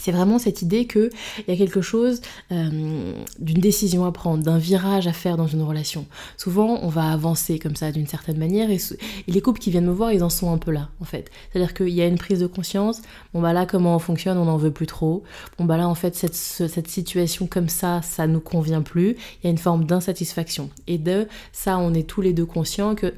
C'est 0.00 0.12
vraiment 0.12 0.38
cette 0.38 0.62
idée 0.62 0.86
qu'il 0.86 1.10
y 1.48 1.50
a 1.50 1.56
quelque 1.56 1.80
chose 1.80 2.20
euh, 2.52 3.12
d'une 3.40 3.58
décision 3.58 4.04
à 4.04 4.12
prendre, 4.12 4.44
d'un 4.44 4.56
virage 4.56 5.08
à 5.08 5.12
faire 5.12 5.36
dans 5.36 5.48
une 5.48 5.62
relation. 5.62 6.06
Souvent, 6.36 6.78
on 6.82 6.88
va 6.88 7.10
avancer 7.10 7.58
comme 7.58 7.74
ça 7.74 7.90
d'une 7.90 8.06
certaine 8.06 8.38
manière 8.38 8.70
et, 8.70 8.78
les 9.26 9.40
couples 9.40 9.58
qui 9.58 9.72
viennent 9.72 9.86
me 9.86 9.92
voir, 9.92 10.12
ils 10.12 10.22
en 10.22 10.30
sont 10.30 10.52
un 10.52 10.58
peu 10.58 10.70
là, 10.70 10.90
en 11.00 11.04
fait. 11.04 11.32
C'est-à-dire 11.50 11.74
qu'il 11.74 11.88
y 11.88 12.00
a 12.00 12.06
une 12.06 12.16
prise 12.16 12.38
de 12.38 12.46
conscience, 12.46 13.02
bon 13.34 13.40
bah 13.40 13.52
là, 13.52 13.66
comment 13.66 13.96
on 13.96 13.98
fonctionne, 13.98 14.38
on 14.38 14.44
n'en 14.44 14.56
veut 14.56 14.70
plus 14.70 14.86
trop. 14.86 15.24
Bon 15.58 15.64
bah 15.64 15.76
là, 15.76 15.88
en 15.88 15.96
fait, 15.96 16.14
cette, 16.14 16.36
cette 16.36 16.88
situation 16.88 17.48
comme 17.48 17.68
ça, 17.68 18.00
ça 18.02 18.28
nous 18.28 18.40
convient 18.40 18.82
plus. 18.82 19.16
Il 19.42 19.44
y 19.44 19.46
a 19.48 19.50
une 19.50 19.58
forme 19.58 19.84
d'insatisfaction. 19.84 20.70
Et 20.86 20.98
de 20.98 21.26
ça, 21.50 21.76
on 21.76 21.92
est 21.92 22.08
tous 22.08 22.20
les 22.20 22.32
deux 22.32 22.46
conscients 22.46 22.94
que 22.94 23.14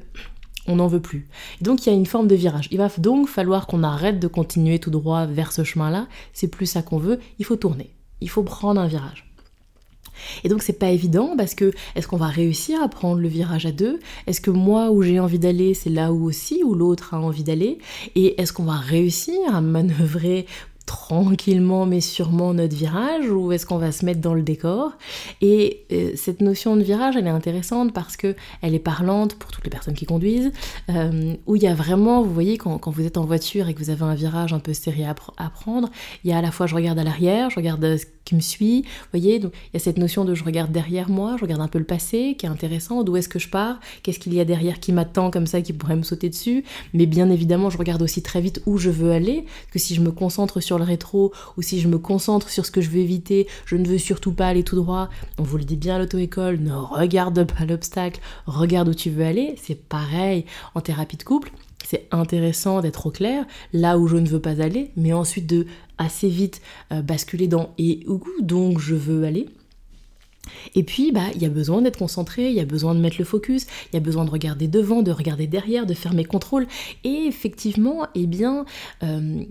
on 0.67 0.75
n'en 0.75 0.87
veut 0.87 1.01
plus. 1.01 1.27
donc 1.61 1.85
il 1.85 1.89
y 1.89 1.91
a 1.91 1.95
une 1.95 2.05
forme 2.05 2.27
de 2.27 2.35
virage. 2.35 2.67
Il 2.71 2.77
va 2.77 2.89
donc 2.97 3.27
falloir 3.27 3.67
qu'on 3.67 3.83
arrête 3.83 4.19
de 4.19 4.27
continuer 4.27 4.79
tout 4.79 4.91
droit 4.91 5.25
vers 5.25 5.51
ce 5.51 5.63
chemin-là. 5.63 6.07
C'est 6.33 6.47
plus 6.47 6.65
ça 6.65 6.81
qu'on 6.81 6.97
veut. 6.97 7.19
Il 7.39 7.45
faut 7.45 7.55
tourner. 7.55 7.91
Il 8.21 8.29
faut 8.29 8.43
prendre 8.43 8.79
un 8.79 8.87
virage. 8.87 9.31
Et 10.43 10.49
donc 10.49 10.61
c'est 10.61 10.77
pas 10.77 10.89
évident 10.91 11.35
parce 11.37 11.55
que 11.55 11.71
est-ce 11.95 12.07
qu'on 12.07 12.17
va 12.17 12.27
réussir 12.27 12.81
à 12.81 12.87
prendre 12.87 13.19
le 13.19 13.27
virage 13.27 13.65
à 13.65 13.71
deux? 13.71 13.99
Est-ce 14.27 14.41
que 14.41 14.51
moi 14.51 14.91
où 14.91 15.01
j'ai 15.01 15.19
envie 15.19 15.39
d'aller, 15.39 15.73
c'est 15.73 15.89
là 15.89 16.13
où 16.13 16.25
aussi 16.25 16.61
où 16.63 16.75
l'autre 16.75 17.13
a 17.13 17.19
envie 17.19 17.43
d'aller? 17.43 17.79
Et 18.15 18.39
est-ce 18.39 18.53
qu'on 18.53 18.63
va 18.63 18.77
réussir 18.77 19.35
à 19.51 19.61
manœuvrer 19.61 20.45
tranquillement 20.91 21.85
mais 21.85 22.01
sûrement 22.01 22.53
notre 22.53 22.75
virage 22.75 23.29
ou 23.29 23.53
est-ce 23.53 23.65
qu'on 23.65 23.77
va 23.77 23.93
se 23.93 24.03
mettre 24.05 24.19
dans 24.19 24.33
le 24.33 24.41
décor? 24.41 24.91
Et 25.39 25.85
euh, 25.93 26.11
cette 26.15 26.41
notion 26.41 26.75
de 26.75 26.83
virage, 26.83 27.15
elle 27.15 27.27
est 27.27 27.29
intéressante 27.29 27.93
parce 27.93 28.17
que 28.17 28.35
elle 28.61 28.75
est 28.75 28.79
parlante 28.79 29.35
pour 29.35 29.51
toutes 29.51 29.63
les 29.63 29.69
personnes 29.69 29.93
qui 29.93 30.05
conduisent, 30.05 30.51
euh, 30.89 31.33
où 31.47 31.55
il 31.55 31.63
y 31.63 31.67
a 31.67 31.73
vraiment, 31.73 32.21
vous 32.21 32.33
voyez, 32.33 32.57
quand, 32.57 32.89
vous 32.89 33.05
êtes 33.05 33.17
en 33.17 33.23
voiture 33.23 33.69
et 33.69 33.73
que 33.73 33.79
vous 33.79 33.89
avez 33.89 34.03
un 34.03 34.15
virage 34.15 34.51
un 34.51 34.59
peu 34.59 34.73
serré 34.73 35.05
à, 35.05 35.13
prendre, 35.49 35.89
il 36.25 36.29
y 36.29 36.33
a 36.33 36.37
à 36.39 36.41
la 36.41 36.51
fois 36.51 36.67
je 36.67 36.75
regarde 36.75 36.99
à 36.99 37.05
l'arrière, 37.05 37.49
je 37.49 37.55
regarde 37.55 37.97
ce 37.97 38.05
qui 38.25 38.35
me 38.35 38.41
suit, 38.41 38.81
vous 38.81 39.19
voyez, 39.19 39.39
donc 39.39 39.53
il 39.55 39.75
y 39.75 39.77
a 39.77 39.79
cette 39.79 39.97
notion 39.97 40.25
de 40.25 40.35
je 40.35 40.43
regarde 40.43 40.73
derrière 40.73 41.09
moi, 41.09 41.35
je 41.37 41.41
regarde 41.41 41.61
un 41.61 41.69
peu 41.69 41.79
le 41.79 41.85
passé, 41.85 42.35
qui 42.37 42.45
est 42.45 42.49
intéressant, 42.49 43.03
d'où 43.03 43.15
est-ce 43.15 43.29
que 43.29 43.39
je 43.39 43.47
pars, 43.47 43.79
qu'est-ce 44.03 44.19
qu'il 44.19 44.33
y 44.33 44.41
a 44.41 44.45
derrière 44.45 44.81
qui 44.81 44.91
m'attend 44.91 45.31
comme 45.31 45.47
ça, 45.47 45.61
qui 45.61 45.71
pourrait 45.71 45.95
me 45.95 46.03
sauter 46.03 46.29
dessus, 46.29 46.65
mais 46.93 47.05
bien 47.05 47.29
évidemment 47.29 47.69
je 47.69 47.77
regarde 47.77 48.01
aussi 48.01 48.21
très 48.21 48.41
vite 48.41 48.61
où 48.65 48.77
je 48.77 48.89
veux 48.89 49.11
aller, 49.11 49.45
que 49.71 49.79
si 49.79 49.95
je 49.95 50.01
me 50.01 50.11
concentre 50.11 50.59
sur 50.59 50.80
le 50.81 50.87
rétro 50.87 51.31
ou 51.57 51.61
si 51.61 51.79
je 51.79 51.87
me 51.87 51.97
concentre 51.97 52.49
sur 52.49 52.65
ce 52.65 52.71
que 52.71 52.81
je 52.81 52.89
veux 52.89 52.99
éviter, 52.99 53.47
je 53.65 53.75
ne 53.75 53.87
veux 53.87 53.97
surtout 53.97 54.33
pas 54.33 54.47
aller 54.47 54.63
tout 54.63 54.75
droit. 54.75 55.09
On 55.37 55.43
vous 55.43 55.57
le 55.57 55.63
dit 55.63 55.77
bien 55.77 55.95
à 55.95 55.99
l'auto-école, 55.99 56.59
ne 56.59 56.73
regarde 56.73 57.45
pas 57.45 57.65
l'obstacle, 57.65 58.19
regarde 58.45 58.89
où 58.89 58.93
tu 58.93 59.09
veux 59.09 59.25
aller. 59.25 59.55
C'est 59.61 59.75
pareil 59.87 60.45
en 60.75 60.81
thérapie 60.81 61.17
de 61.17 61.23
couple. 61.23 61.51
C'est 61.85 62.07
intéressant 62.11 62.81
d'être 62.81 63.07
au 63.07 63.11
clair, 63.11 63.45
là 63.73 63.97
où 63.97 64.07
je 64.07 64.17
ne 64.17 64.27
veux 64.27 64.39
pas 64.39 64.61
aller, 64.61 64.91
mais 64.95 65.13
ensuite 65.13 65.47
de 65.47 65.65
assez 65.97 66.29
vite 66.29 66.61
euh, 66.91 67.01
basculer 67.01 67.47
dans 67.47 67.73
et 67.77 68.03
où 68.07 68.21
donc 68.41 68.79
je 68.79 68.95
veux 68.95 69.23
aller. 69.23 69.47
Et 70.75 70.83
puis, 70.83 71.11
bah, 71.11 71.27
il 71.35 71.41
y 71.41 71.45
a 71.45 71.49
besoin 71.49 71.81
d'être 71.81 71.97
concentré, 71.97 72.49
il 72.49 72.55
y 72.55 72.59
a 72.59 72.65
besoin 72.65 72.95
de 72.95 72.99
mettre 72.99 73.17
le 73.19 73.25
focus, 73.25 73.67
il 73.91 73.95
y 73.95 73.97
a 73.97 73.99
besoin 73.99 74.25
de 74.25 74.29
regarder 74.29 74.67
devant, 74.67 75.01
de 75.01 75.11
regarder 75.11 75.47
derrière, 75.47 75.85
de 75.85 75.93
faire 75.93 76.13
mes 76.13 76.25
contrôles. 76.25 76.67
Et 77.03 77.25
effectivement, 77.27 78.07
eh 78.15 78.27
bien, 78.27 78.65
euh, 79.03 79.43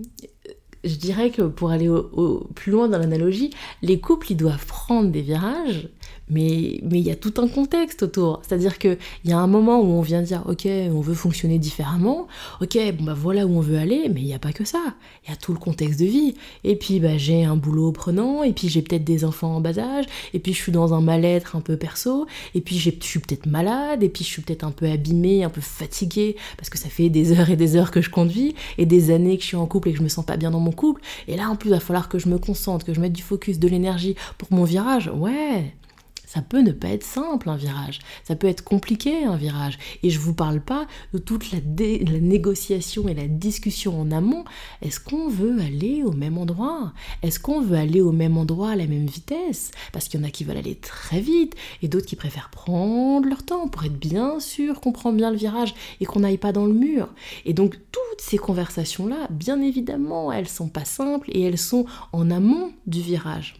je 0.83 0.95
dirais 0.95 1.29
que 1.29 1.43
pour 1.43 1.71
aller 1.71 1.89
au, 1.89 2.49
plus 2.55 2.71
loin 2.71 2.87
dans 2.87 2.97
l'analogie, 2.97 3.51
les 3.81 3.99
couples, 3.99 4.31
ils 4.31 4.37
doivent 4.37 4.65
prendre 4.65 5.09
des 5.09 5.21
virages, 5.21 5.89
mais 6.29 6.79
il 6.91 6.99
y 6.99 7.11
a 7.11 7.15
tout 7.15 7.33
un 7.37 7.47
contexte 7.47 8.03
autour. 8.03 8.41
C'est-à-dire 8.47 8.77
qu'il 8.77 8.97
y 9.25 9.31
a 9.31 9.37
un 9.37 9.47
moment 9.47 9.81
où 9.81 9.85
on 9.85 10.01
vient 10.01 10.21
dire, 10.21 10.43
ok, 10.47 10.65
on 10.65 11.01
veut 11.01 11.13
fonctionner 11.13 11.59
différemment, 11.59 12.27
ok, 12.61 12.77
bon 12.97 13.03
bah 13.05 13.15
voilà 13.15 13.45
où 13.45 13.57
on 13.57 13.61
veut 13.61 13.77
aller, 13.77 14.09
mais 14.13 14.21
il 14.21 14.27
n'y 14.27 14.33
a 14.33 14.39
pas 14.39 14.53
que 14.53 14.65
ça. 14.65 14.81
Il 15.25 15.29
y 15.29 15.33
a 15.33 15.35
tout 15.35 15.53
le 15.53 15.59
contexte 15.59 15.99
de 15.99 16.05
vie. 16.05 16.35
Et 16.63 16.75
puis 16.75 16.99
bah, 16.99 17.17
j'ai 17.17 17.43
un 17.43 17.55
boulot 17.55 17.91
prenant, 17.91 18.43
et 18.43 18.53
puis 18.53 18.69
j'ai 18.69 18.81
peut-être 18.81 19.03
des 19.03 19.25
enfants 19.25 19.55
en 19.55 19.61
bas 19.61 19.77
âge, 19.77 20.05
et 20.33 20.39
puis 20.39 20.53
je 20.53 20.61
suis 20.61 20.71
dans 20.71 20.93
un 20.93 21.01
mal-être 21.01 21.55
un 21.55 21.61
peu 21.61 21.77
perso, 21.77 22.25
et 22.55 22.61
puis 22.61 22.77
je 22.77 22.91
suis 23.01 23.19
peut-être 23.19 23.45
malade, 23.45 24.03
et 24.03 24.09
puis 24.09 24.23
je 24.23 24.29
suis 24.29 24.41
peut-être 24.41 24.63
un 24.63 24.71
peu 24.71 24.89
abîmée, 24.89 25.43
un 25.43 25.49
peu 25.49 25.61
fatiguée, 25.61 26.35
parce 26.57 26.69
que 26.69 26.77
ça 26.77 26.89
fait 26.89 27.09
des 27.09 27.37
heures 27.37 27.49
et 27.49 27.55
des 27.55 27.75
heures 27.75 27.91
que 27.91 28.01
je 28.01 28.09
conduis, 28.09 28.55
et 28.77 28.85
des 28.85 29.11
années 29.11 29.37
que 29.37 29.43
je 29.43 29.47
suis 29.47 29.57
en 29.57 29.65
couple 29.65 29.89
et 29.89 29.91
que 29.91 29.97
je 29.97 30.03
me 30.03 30.09
sens 30.09 30.25
pas 30.25 30.37
bien 30.37 30.51
dans 30.51 30.59
mon 30.59 30.71
couple. 30.71 31.01
Et 31.27 31.35
là 31.35 31.49
en 31.49 31.55
plus 31.55 31.69
il 31.69 31.73
va 31.73 31.79
falloir 31.79 32.09
que 32.09 32.19
je 32.19 32.27
me 32.27 32.37
concentre, 32.37 32.85
que 32.85 32.93
je 32.93 32.99
mette 32.99 33.13
du 33.13 33.21
focus, 33.21 33.59
de 33.59 33.67
l'énergie 33.67 34.15
pour 34.37 34.47
mon 34.51 34.63
virage. 34.63 35.11
Ouais, 35.13 35.73
ça 36.31 36.41
peut 36.41 36.61
ne 36.61 36.71
pas 36.71 36.87
être 36.87 37.03
simple 37.03 37.49
un 37.49 37.57
virage, 37.57 37.99
ça 38.23 38.37
peut 38.37 38.47
être 38.47 38.63
compliqué 38.63 39.25
un 39.25 39.35
virage. 39.35 39.77
Et 40.01 40.09
je 40.09 40.17
vous 40.17 40.33
parle 40.33 40.61
pas 40.61 40.87
de 41.11 41.17
toute 41.17 41.51
la, 41.51 41.59
négociation 42.21 43.09
et 43.09 43.13
la 43.13 43.27
discussion 43.27 43.99
en 43.99 44.11
amont. 44.11 44.45
Est-ce 44.81 45.01
qu'on 45.01 45.27
veut 45.27 45.59
aller 45.59 46.03
au 46.03 46.13
même 46.13 46.37
endroit? 46.37 46.93
Est-ce 47.21 47.37
qu'on 47.37 47.59
veut 47.59 47.75
aller 47.75 47.99
au 47.99 48.13
même 48.13 48.37
endroit 48.37 48.69
à 48.69 48.75
la 48.77 48.87
même 48.87 49.07
vitesse? 49.07 49.71
Parce 49.91 50.07
qu'il 50.07 50.21
y 50.21 50.23
en 50.23 50.25
a 50.25 50.31
qui 50.31 50.45
veulent 50.45 50.55
aller 50.55 50.75
très 50.75 51.19
vite 51.19 51.55
et 51.81 51.89
d'autres 51.89 52.05
qui 52.05 52.15
préfèrent 52.15 52.49
prendre 52.49 53.27
leur 53.27 53.43
temps 53.43 53.67
pour 53.67 53.83
être 53.83 53.99
bien 53.99 54.39
sûr 54.39 54.79
qu'on 54.79 54.93
prend 54.93 55.11
bien 55.11 55.31
le 55.31 55.37
virage 55.37 55.75
et 55.99 56.05
qu'on 56.05 56.21
n'aille 56.21 56.37
pas 56.37 56.53
dans 56.53 56.65
le 56.65 56.73
mur. 56.73 57.09
Et 57.43 57.51
donc 57.51 57.77
toutes 57.91 58.21
ces 58.21 58.37
conversations-là, 58.37 59.27
bien 59.31 59.61
évidemment, 59.61 60.31
elles 60.31 60.47
sont 60.47 60.69
pas 60.69 60.85
simples 60.85 61.29
et 61.33 61.41
elles 61.41 61.57
sont 61.57 61.85
en 62.13 62.31
amont 62.31 62.71
du 62.87 63.01
virage. 63.01 63.55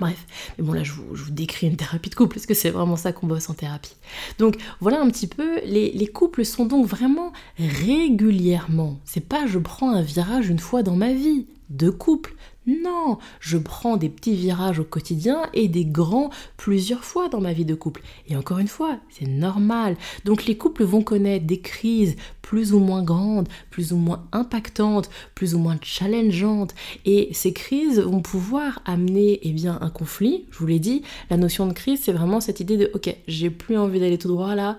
Bref, 0.00 0.26
mais 0.56 0.64
bon 0.64 0.72
là 0.72 0.82
je 0.82 0.92
vous, 0.92 1.30
décris 1.30 1.66
une 1.66 1.76
thérapie 1.76 2.08
de 2.08 2.14
couple 2.14 2.34
parce 2.34 2.46
que 2.46 2.54
c'est 2.54 2.70
vraiment 2.70 2.96
ça 2.96 3.12
qu'on 3.12 3.26
bosse 3.26 3.50
en 3.50 3.54
thérapie. 3.54 3.96
Donc 4.38 4.56
voilà 4.80 5.00
un 5.00 5.10
petit 5.10 5.26
peu, 5.26 5.60
les, 5.64 5.92
les 5.92 6.06
couples 6.06 6.44
sont 6.44 6.64
donc 6.64 6.86
vraiment 6.86 7.32
régulièrement. 7.58 8.98
C'est 9.04 9.26
pas 9.26 9.46
je 9.46 9.58
prends 9.58 9.92
un 9.92 10.02
virage 10.02 10.48
une 10.48 10.58
fois 10.58 10.82
dans 10.82 10.96
ma 10.96 11.12
vie 11.12 11.46
de 11.68 11.88
couple, 11.88 12.34
non, 12.66 13.18
je 13.40 13.56
prends 13.56 13.96
des 13.96 14.10
petits 14.10 14.34
virages 14.34 14.80
au 14.80 14.84
quotidien 14.84 15.42
et 15.54 15.66
des 15.66 15.86
grands 15.86 16.30
plusieurs 16.58 17.04
fois 17.04 17.28
dans 17.28 17.40
ma 17.40 17.54
vie 17.54 17.64
de 17.64 17.74
couple. 17.74 18.02
Et 18.28 18.36
encore 18.36 18.58
une 18.58 18.68
fois, 18.68 18.98
c'est 19.08 19.26
normal. 19.26 19.96
Donc 20.24 20.44
les 20.44 20.58
couples 20.58 20.84
vont 20.84 21.02
connaître 21.02 21.46
des 21.46 21.60
crises 21.60 22.16
plus 22.42 22.74
ou 22.74 22.78
moins 22.78 23.02
grandes, 23.02 23.48
plus 23.70 23.92
ou 23.92 23.96
moins 23.96 24.26
impactantes, 24.32 25.08
plus 25.34 25.54
ou 25.54 25.58
moins 25.58 25.78
challengeantes. 25.82 26.74
Et 27.06 27.30
ces 27.32 27.52
crises 27.52 28.00
vont 28.00 28.20
pouvoir 28.20 28.82
amener 28.84 29.40
eh 29.42 29.52
bien, 29.52 29.78
un 29.80 29.90
conflit. 29.90 30.44
Je 30.50 30.58
vous 30.58 30.66
l'ai 30.66 30.80
dit, 30.80 31.02
la 31.30 31.38
notion 31.38 31.66
de 31.66 31.72
crise, 31.72 32.00
c'est 32.02 32.12
vraiment 32.12 32.40
cette 32.40 32.60
idée 32.60 32.76
de 32.76 32.90
ok, 32.92 33.16
j'ai 33.26 33.50
plus 33.50 33.78
envie 33.78 34.00
d'aller 34.00 34.18
tout 34.18 34.28
droit 34.28 34.54
là, 34.54 34.76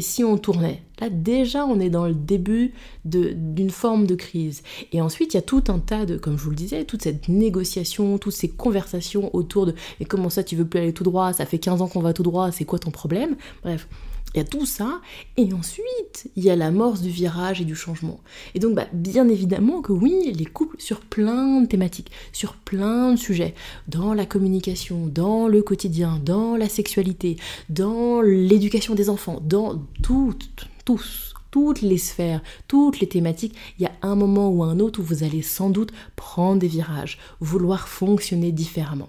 et 0.00 0.02
si 0.02 0.24
on 0.24 0.38
tournait 0.38 0.82
Là 0.98 1.10
déjà 1.10 1.66
on 1.66 1.78
est 1.78 1.90
dans 1.90 2.06
le 2.06 2.14
début 2.14 2.72
d'une 3.04 3.68
forme 3.68 4.06
de 4.06 4.14
crise. 4.14 4.62
Et 4.92 5.02
ensuite 5.02 5.34
il 5.34 5.36
y 5.36 5.38
a 5.38 5.42
tout 5.42 5.64
un 5.68 5.78
tas 5.78 6.06
de, 6.06 6.16
comme 6.16 6.38
je 6.38 6.42
vous 6.42 6.48
le 6.48 6.56
disais, 6.56 6.84
toute 6.84 7.02
cette 7.02 7.28
négociation, 7.28 8.16
toutes 8.16 8.32
ces 8.32 8.48
conversations 8.48 9.28
autour 9.36 9.66
de 9.66 9.74
et 10.00 10.06
comment 10.06 10.30
ça 10.30 10.42
tu 10.42 10.56
veux 10.56 10.64
plus 10.64 10.80
aller 10.80 10.94
tout 10.94 11.04
droit, 11.04 11.34
ça 11.34 11.44
fait 11.44 11.58
15 11.58 11.82
ans 11.82 11.86
qu'on 11.86 12.00
va 12.00 12.14
tout 12.14 12.22
droit, 12.22 12.50
c'est 12.50 12.64
quoi 12.64 12.78
ton 12.78 12.90
problème? 12.90 13.36
Bref, 13.62 13.88
il 14.34 14.38
y 14.38 14.40
a 14.40 14.44
tout 14.44 14.66
ça, 14.66 15.00
et 15.36 15.52
ensuite, 15.52 16.30
il 16.36 16.44
y 16.44 16.50
a 16.50 16.56
l'amorce 16.56 17.00
du 17.00 17.10
virage 17.10 17.60
et 17.60 17.64
du 17.64 17.74
changement. 17.74 18.20
Et 18.54 18.60
donc, 18.60 18.74
bah, 18.74 18.86
bien 18.92 19.28
évidemment 19.28 19.82
que 19.82 19.92
oui, 19.92 20.32
les 20.32 20.44
couples 20.44 20.80
sur 20.80 21.00
plein 21.00 21.60
de 21.60 21.66
thématiques, 21.66 22.12
sur 22.32 22.54
plein 22.54 23.12
de 23.12 23.16
sujets, 23.16 23.54
dans 23.88 24.14
la 24.14 24.26
communication, 24.26 25.06
dans 25.06 25.48
le 25.48 25.62
quotidien, 25.62 26.20
dans 26.24 26.56
la 26.56 26.68
sexualité, 26.68 27.36
dans 27.68 28.20
l'éducation 28.20 28.94
des 28.94 29.10
enfants, 29.10 29.40
dans 29.42 29.82
toutes, 30.02 30.48
tous, 30.84 31.34
toutes 31.50 31.82
les 31.82 31.98
sphères, 31.98 32.42
toutes 32.68 33.00
les 33.00 33.08
thématiques, 33.08 33.56
il 33.78 33.82
y 33.82 33.86
a 33.86 33.92
un 34.02 34.14
moment 34.14 34.48
ou 34.48 34.62
un 34.62 34.78
autre 34.78 35.00
où 35.00 35.02
vous 35.02 35.24
allez 35.24 35.42
sans 35.42 35.70
doute 35.70 35.92
prendre 36.14 36.60
des 36.60 36.68
virages, 36.68 37.18
vouloir 37.40 37.88
fonctionner 37.88 38.52
différemment. 38.52 39.08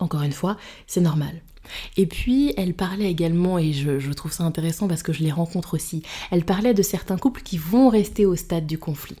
Encore 0.00 0.22
une 0.22 0.32
fois, 0.32 0.56
c'est 0.86 1.00
normal. 1.00 1.40
Et 1.96 2.06
puis, 2.06 2.52
elle 2.56 2.74
parlait 2.74 3.10
également, 3.10 3.58
et 3.58 3.72
je, 3.72 4.12
trouve 4.12 4.32
ça 4.32 4.44
intéressant 4.44 4.88
parce 4.88 5.02
que 5.02 5.12
je 5.12 5.22
les 5.22 5.32
rencontre 5.32 5.74
aussi, 5.74 6.02
elle 6.30 6.44
parlait 6.44 6.74
de 6.74 6.82
certains 6.82 7.18
couples 7.18 7.42
qui 7.42 7.58
vont 7.58 7.88
rester 7.88 8.26
au 8.26 8.36
stade 8.36 8.66
du 8.66 8.78
conflit. 8.78 9.16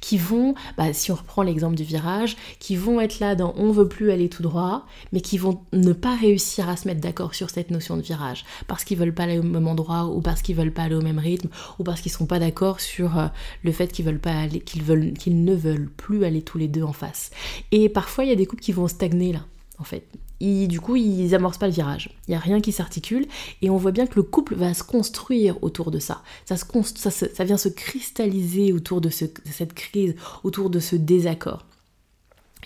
qui 0.00 0.18
vont, 0.18 0.54
bah, 0.76 0.92
si 0.92 1.12
on 1.12 1.14
reprend 1.14 1.42
l'exemple 1.42 1.76
du 1.76 1.84
virage, 1.84 2.36
qui 2.58 2.74
vont 2.74 3.00
être 3.00 3.20
là 3.20 3.36
dans 3.36 3.54
on 3.56 3.70
veut 3.70 3.86
plus 3.86 4.10
aller 4.10 4.28
tout 4.28 4.42
droit, 4.42 4.86
mais 5.12 5.20
qui 5.20 5.38
vont 5.38 5.60
ne 5.72 5.92
pas 5.92 6.16
réussir 6.16 6.68
à 6.68 6.76
se 6.76 6.88
mettre 6.88 7.00
d'accord 7.00 7.34
sur 7.34 7.50
cette 7.50 7.70
notion 7.70 7.96
de 7.96 8.02
virage, 8.02 8.44
parce 8.66 8.82
qu'ils 8.82 8.98
veulent 8.98 9.14
pas 9.14 9.24
aller 9.24 9.38
au 9.38 9.44
même 9.44 9.68
endroit, 9.68 10.06
ou 10.06 10.20
parce 10.20 10.42
qu'ils 10.42 10.56
veulent 10.56 10.72
pas 10.72 10.82
aller 10.82 10.96
au 10.96 11.02
même 11.02 11.18
rythme, 11.20 11.48
ou 11.78 11.84
parce 11.84 12.00
qu'ils 12.00 12.10
sont 12.10 12.26
pas 12.26 12.40
d'accord 12.40 12.80
sur 12.80 13.18
euh, 13.18 13.28
le 13.62 13.70
fait 13.70 13.92
qu'ils 13.92 14.04
veulent 14.04 14.18
pas 14.18 14.32
aller, 14.32 14.60
qu'ils 14.60 14.82
veulent, 14.82 15.12
qu'ils 15.12 15.44
ne 15.44 15.54
veulent 15.54 15.90
plus 15.96 16.24
aller 16.24 16.42
tous 16.42 16.58
les 16.58 16.68
deux 16.68 16.82
en 16.82 16.92
face. 16.92 17.30
Et 17.70 17.88
parfois 17.88 18.24
il 18.24 18.30
y 18.30 18.32
a 18.32 18.36
des 18.36 18.46
couples 18.46 18.62
qui 18.62 18.72
vont 18.72 18.88
stagner 18.88 19.32
là, 19.32 19.44
en 19.78 19.84
fait 19.84 20.08
du 20.40 20.80
coup, 20.80 20.96
ils 20.96 21.34
amorcent 21.34 21.58
pas 21.58 21.66
le 21.66 21.72
virage. 21.72 22.10
Il 22.26 22.30
n'y 22.30 22.36
a 22.36 22.40
rien 22.40 22.60
qui 22.60 22.72
s'articule 22.72 23.26
et 23.62 23.70
on 23.70 23.76
voit 23.76 23.90
bien 23.90 24.06
que 24.06 24.16
le 24.16 24.22
couple 24.22 24.54
va 24.54 24.72
se 24.74 24.82
construire 24.82 25.62
autour 25.62 25.90
de 25.90 25.98
ça. 25.98 26.22
Ça, 26.44 26.56
se, 26.56 27.26
ça, 27.34 27.44
vient 27.44 27.56
se 27.56 27.68
cristalliser 27.68 28.72
autour 28.72 29.00
de 29.00 29.08
cette 29.08 29.74
crise, 29.74 30.14
autour 30.44 30.70
de 30.70 30.80
ce 30.80 30.96
désaccord. 30.96 31.66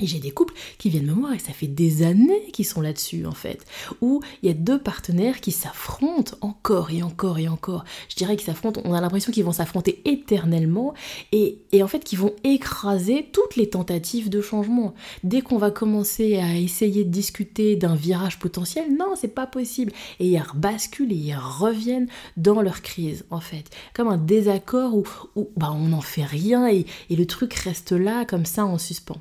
Et 0.01 0.07
j'ai 0.07 0.21
des 0.21 0.31
couples 0.31 0.55
qui 0.79 0.89
viennent 0.89 1.07
me 1.07 1.13
voir 1.13 1.35
et 1.35 1.39
ça 1.39 1.53
fait 1.53 1.67
des 1.67 2.03
années 2.03 2.51
qu'ils 2.53 2.65
sont 2.65 2.81
là-dessus 2.81 3.27
en 3.27 3.33
fait, 3.33 3.65
où 4.01 4.23
il 4.43 4.49
y 4.49 4.51
a 4.51 4.55
deux 4.55 4.79
partenaires 4.79 5.41
qui 5.41 5.53
s'affrontent 5.53 6.37
encore 6.41 6.91
et 6.91 7.03
encore 7.03 7.39
et 7.39 7.47
encore. 7.47 7.85
Je 8.09 8.17
dirais 8.17 8.37
qu'ils 8.37 8.47
s'affrontent, 8.47 8.81
on 8.85 8.95
a 8.95 9.01
l'impression 9.03 9.33
qu'ils 9.33 9.45
vont 9.45 9.53
s'affronter 9.53 10.01
éternellement 10.07 10.95
et, 11.33 11.59
en 11.83 11.89
fait 11.89 12.05
qu'ils 12.05 12.19
vont 12.19 12.35
écraser 12.43 13.29
toutes 13.33 13.57
les 13.57 13.69
tentatives 13.69 14.31
de 14.31 14.41
changement. 14.41 14.95
Dès 15.25 15.43
qu'on 15.43 15.59
va 15.59 15.71
commencer 15.71 16.39
à 16.39 16.57
essayer 16.57 17.05
de 17.05 17.11
discuter 17.11 17.77
d'un 17.77 17.95
virage 17.95 18.39
potentiel, 18.39 18.97
non, 18.97 19.15
c'est 19.15 19.35
pas 19.35 19.47
possible. 19.47 19.93
Et 20.21 20.29
ils 20.29 20.43
basculent 20.55 21.13
et 21.13 21.17
ils 21.17 21.37
reviennent 21.37 22.09
dans 22.39 22.63
leur 22.63 22.81
crise 22.81 23.27
en 23.31 23.41
fait, 23.41 23.69
comme 23.93 24.09
un 24.09 24.17
désaccord 24.17 24.97
où, 24.97 25.05
bah, 25.57 25.71
on 25.75 25.89
n'en 25.89 26.01
fait 26.01 26.25
rien 26.25 26.67
et 26.67 26.87
le 27.11 27.27
truc 27.27 27.53
reste 27.55 27.93
là 27.93 28.25
comme 28.25 28.47
ça 28.47 28.65
en 28.65 28.79
suspens. 28.79 29.21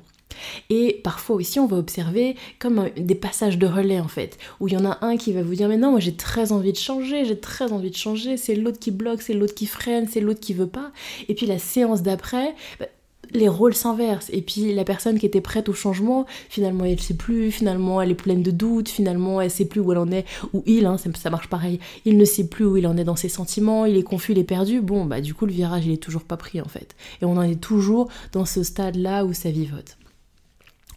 Et 0.70 1.00
parfois 1.04 1.36
aussi, 1.36 1.60
on 1.60 1.66
va 1.66 1.76
observer 1.76 2.36
comme 2.58 2.88
des 2.96 3.14
passages 3.14 3.58
de 3.58 3.66
relais 3.66 4.00
en 4.00 4.08
fait, 4.08 4.38
où 4.60 4.68
il 4.68 4.74
y 4.74 4.76
en 4.76 4.84
a 4.84 4.98
un 5.02 5.16
qui 5.16 5.32
va 5.32 5.42
vous 5.42 5.54
dire 5.54 5.68
mais 5.68 5.76
non, 5.76 5.90
moi 5.90 6.00
j'ai 6.00 6.14
très 6.14 6.52
envie 6.52 6.72
de 6.72 6.78
changer, 6.78 7.24
j'ai 7.24 7.38
très 7.38 7.72
envie 7.72 7.90
de 7.90 7.96
changer, 7.96 8.36
c'est 8.36 8.54
l'autre 8.54 8.78
qui 8.78 8.90
bloque, 8.90 9.22
c'est 9.22 9.34
l'autre 9.34 9.54
qui 9.54 9.66
freine, 9.66 10.08
c'est 10.10 10.20
l'autre 10.20 10.40
qui 10.40 10.54
veut 10.54 10.66
pas. 10.66 10.92
Et 11.28 11.34
puis 11.34 11.46
la 11.46 11.58
séance 11.58 12.02
d'après, 12.02 12.54
bah, 12.80 12.86
les 13.34 13.48
rôles 13.48 13.74
s'inversent. 13.74 14.30
Et 14.32 14.42
puis 14.42 14.74
la 14.74 14.84
personne 14.84 15.18
qui 15.18 15.26
était 15.26 15.40
prête 15.40 15.68
au 15.68 15.72
changement, 15.72 16.26
finalement 16.48 16.84
elle 16.84 17.00
sait 17.00 17.14
plus, 17.14 17.50
finalement 17.50 18.00
elle 18.00 18.10
est 18.10 18.14
pleine 18.14 18.42
de 18.42 18.50
doutes, 18.50 18.88
finalement 18.88 19.40
elle 19.40 19.50
sait 19.50 19.64
plus 19.64 19.80
où 19.80 19.92
elle 19.92 19.98
en 19.98 20.10
est, 20.10 20.24
ou 20.52 20.62
il, 20.66 20.86
hein, 20.86 20.96
ça 20.98 21.30
marche 21.30 21.48
pareil, 21.48 21.78
il 22.04 22.16
ne 22.16 22.24
sait 22.24 22.46
plus 22.46 22.64
où 22.64 22.76
il 22.76 22.86
en 22.86 22.96
est 22.96 23.04
dans 23.04 23.16
ses 23.16 23.28
sentiments, 23.28 23.84
il 23.86 23.96
est 23.96 24.02
confus, 24.02 24.32
il 24.32 24.38
est 24.38 24.44
perdu. 24.44 24.80
Bon, 24.80 25.04
bah 25.04 25.20
du 25.20 25.34
coup 25.34 25.46
le 25.46 25.52
virage 25.52 25.86
il 25.86 25.92
est 25.92 26.02
toujours 26.02 26.24
pas 26.24 26.36
pris 26.36 26.60
en 26.60 26.68
fait. 26.68 26.94
Et 27.20 27.24
on 27.24 27.36
en 27.36 27.42
est 27.42 27.60
toujours 27.60 28.08
dans 28.32 28.44
ce 28.44 28.62
stade 28.62 28.96
là 28.96 29.24
où 29.24 29.32
ça 29.32 29.50
vivote. 29.50 29.96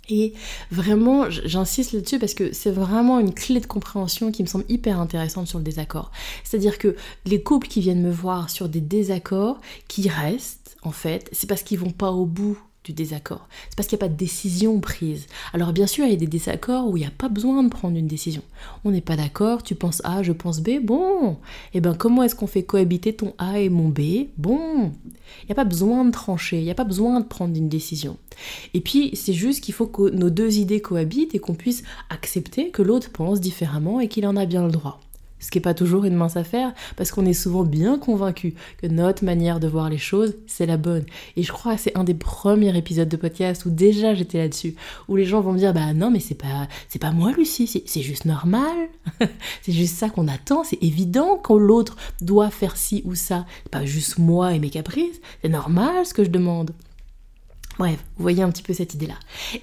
Et 0.10 0.34
vraiment, 0.72 1.30
j'insiste 1.30 1.94
là-dessus 1.94 2.20
parce 2.20 2.34
que 2.34 2.54
c'est 2.54 2.72
vraiment 2.72 3.20
une 3.20 3.34
clé 3.34 3.60
de 3.60 3.66
compréhension 3.66 4.32
qui 4.32 4.44
me 4.44 4.48
semble 4.48 4.66
hyper 4.70 5.00
intéressante 5.00 5.48
sur 5.48 5.58
le 5.58 5.64
désaccord. 5.64 6.12
C'est-à-dire 6.44 6.78
que 6.78 6.96
les 7.26 7.42
couples 7.42 7.68
qui 7.68 7.82
viennent 7.82 8.04
me 8.04 8.12
voir 8.12 8.50
sur 8.50 8.70
des 8.70 8.82
désaccords, 8.82 9.60
qui 9.88 10.10
restent, 10.10 10.78
en 10.84 10.92
fait, 10.92 11.30
c'est 11.32 11.48
parce 11.48 11.64
qu'ils 11.64 11.80
vont 11.80 11.92
pas 11.92 12.12
au 12.12 12.26
bout 12.26 12.58
du 12.86 12.94
désaccord. 12.94 13.48
C'est 13.70 13.76
parce 13.76 13.88
qu'il 13.88 13.98
n'y 13.98 14.04
a 14.04 14.08
pas 14.08 14.14
de 14.14 14.18
décision 14.18 14.80
prise. 14.80 15.28
Alors 15.54 15.74
bien 15.74 15.88
sûr, 15.88 16.06
il 16.06 16.12
y 16.12 16.14
a 16.14 16.18
des 16.18 16.28
désaccords 16.28 16.88
où 16.88 16.98
il 16.98 17.02
n'y 17.02 17.06
a 17.08 17.12
pas 17.12 17.30
besoin 17.30 17.64
de 17.64 17.70
prendre 17.70 17.98
une 17.98 18.08
décision. 18.08 18.44
On 18.84 18.92
n'est 18.92 19.02
pas 19.02 19.18
d'accord, 19.18 19.64
tu 19.64 19.76
penses 19.76 20.02
A, 20.06 20.24
je 20.24 20.32
pense 20.32 20.62
B, 20.62 20.80
bon. 20.82 21.32
Et 21.74 21.78
eh 21.78 21.82
bien 21.82 21.96
comment 21.96 22.24
est-ce 22.24 22.36
qu'on 22.36 22.48
fait 22.48 22.64
cohabiter 22.64 23.14
ton 23.14 23.34
A 23.38 23.60
et 23.60 23.70
mon 23.70 23.90
B 23.90 24.28
Bon. 24.38 24.92
Il 25.44 25.48
n'y 25.48 25.52
a 25.52 25.56
pas 25.56 25.66
besoin 25.66 26.06
de 26.06 26.12
trancher, 26.12 26.60
il 26.60 26.64
n'y 26.64 26.72
a 26.72 26.76
pas 26.76 26.84
besoin 26.84 27.20
de 27.20 27.26
prendre 27.26 27.58
une 27.58 27.70
décision. 27.70 28.18
Et 28.74 28.82
puis 28.82 29.12
c'est 29.16 29.34
juste 29.34 29.64
qu'il 29.64 29.74
faut 29.74 29.88
que 29.88 30.10
nos 30.12 30.30
deux 30.30 30.58
idées 30.60 30.82
cohabitent 30.82 31.34
et 31.34 31.40
qu'on 31.40 31.56
puisse 31.56 31.84
accepter 32.10 32.70
que 32.70 32.84
l'autre 32.84 33.10
pense 33.12 33.42
différemment 33.42 34.00
et 34.00 34.08
qu'il 34.08 34.28
en 34.28 34.36
a 34.36 34.46
bien 34.46 34.64
le 34.66 34.72
droit 34.72 35.00
ce 35.40 35.52
qui 35.52 35.58
n'est 35.58 35.64
pas 35.64 35.74
toujours 35.74 36.06
une 36.06 36.16
mince 36.16 36.38
affaire, 36.38 36.74
parce 36.96 37.12
qu'on 37.12 37.26
est 37.26 37.34
souvent 37.34 37.64
bien 37.64 38.00
convaincu 38.00 38.56
que 38.82 38.88
notre 38.88 39.24
manière 39.24 39.60
de 39.60 39.68
voir 39.68 39.90
les 39.90 39.98
choses, 39.98 40.36
c'est 40.48 40.66
la 40.66 40.78
bonne. 40.78 41.06
Et 41.36 41.44
je 41.44 41.52
crois 41.52 41.76
que 41.76 41.82
c'est 41.82 41.98
un 41.98 42.04
des 42.04 42.14
premiers 42.14 42.76
épisodes 42.78 43.10
de 43.10 43.18
podcast 43.18 43.66
où 43.66 43.70
déjà 43.70 44.14
j'étais 44.14 44.38
là-dessus, 44.38 44.76
où 45.08 45.16
les 45.16 45.26
gens 45.26 45.42
vont 45.42 45.54
me 45.54 45.58
dire 45.58 45.74
bah 45.74 45.94
non 45.94 46.12
mais 46.12 46.20
c'est 46.20 46.36
pas 46.36 46.68
c'est 46.90 47.00
pas 47.00 47.12
moi 47.12 47.32
Lucie, 47.32 47.84
c'est 47.86 48.02
juste 48.02 48.26
normal, 48.26 48.76
c'est 49.62 49.72
juste 49.72 49.96
ça 49.96 50.10
qu'on 50.10 50.28
attend, 50.28 50.64
c'est 50.64 50.82
évident 50.82 51.40
quand 51.42 51.58
l'autre 51.58 51.98
doit 52.22 52.50
faire 52.50 52.78
ci 52.78 53.02
ou 53.06 53.16
ça, 53.16 53.46
pas 53.72 53.86
juste 53.86 54.18
moi 54.18 54.54
et 54.54 54.60
mes 54.60 54.70
caprices, 54.70 55.20
c'est 55.42 55.50
normal 55.50 56.06
ce 56.06 56.14
que 56.14 56.24
je 56.24 56.30
demande. 56.30 56.72
Bref, 57.78 58.04
vous 58.18 58.22
voyez 58.22 58.42
un 58.42 58.52
petit 58.52 58.64
peu 58.64 58.74
cette 58.74 58.94
idée-là. 58.94 59.16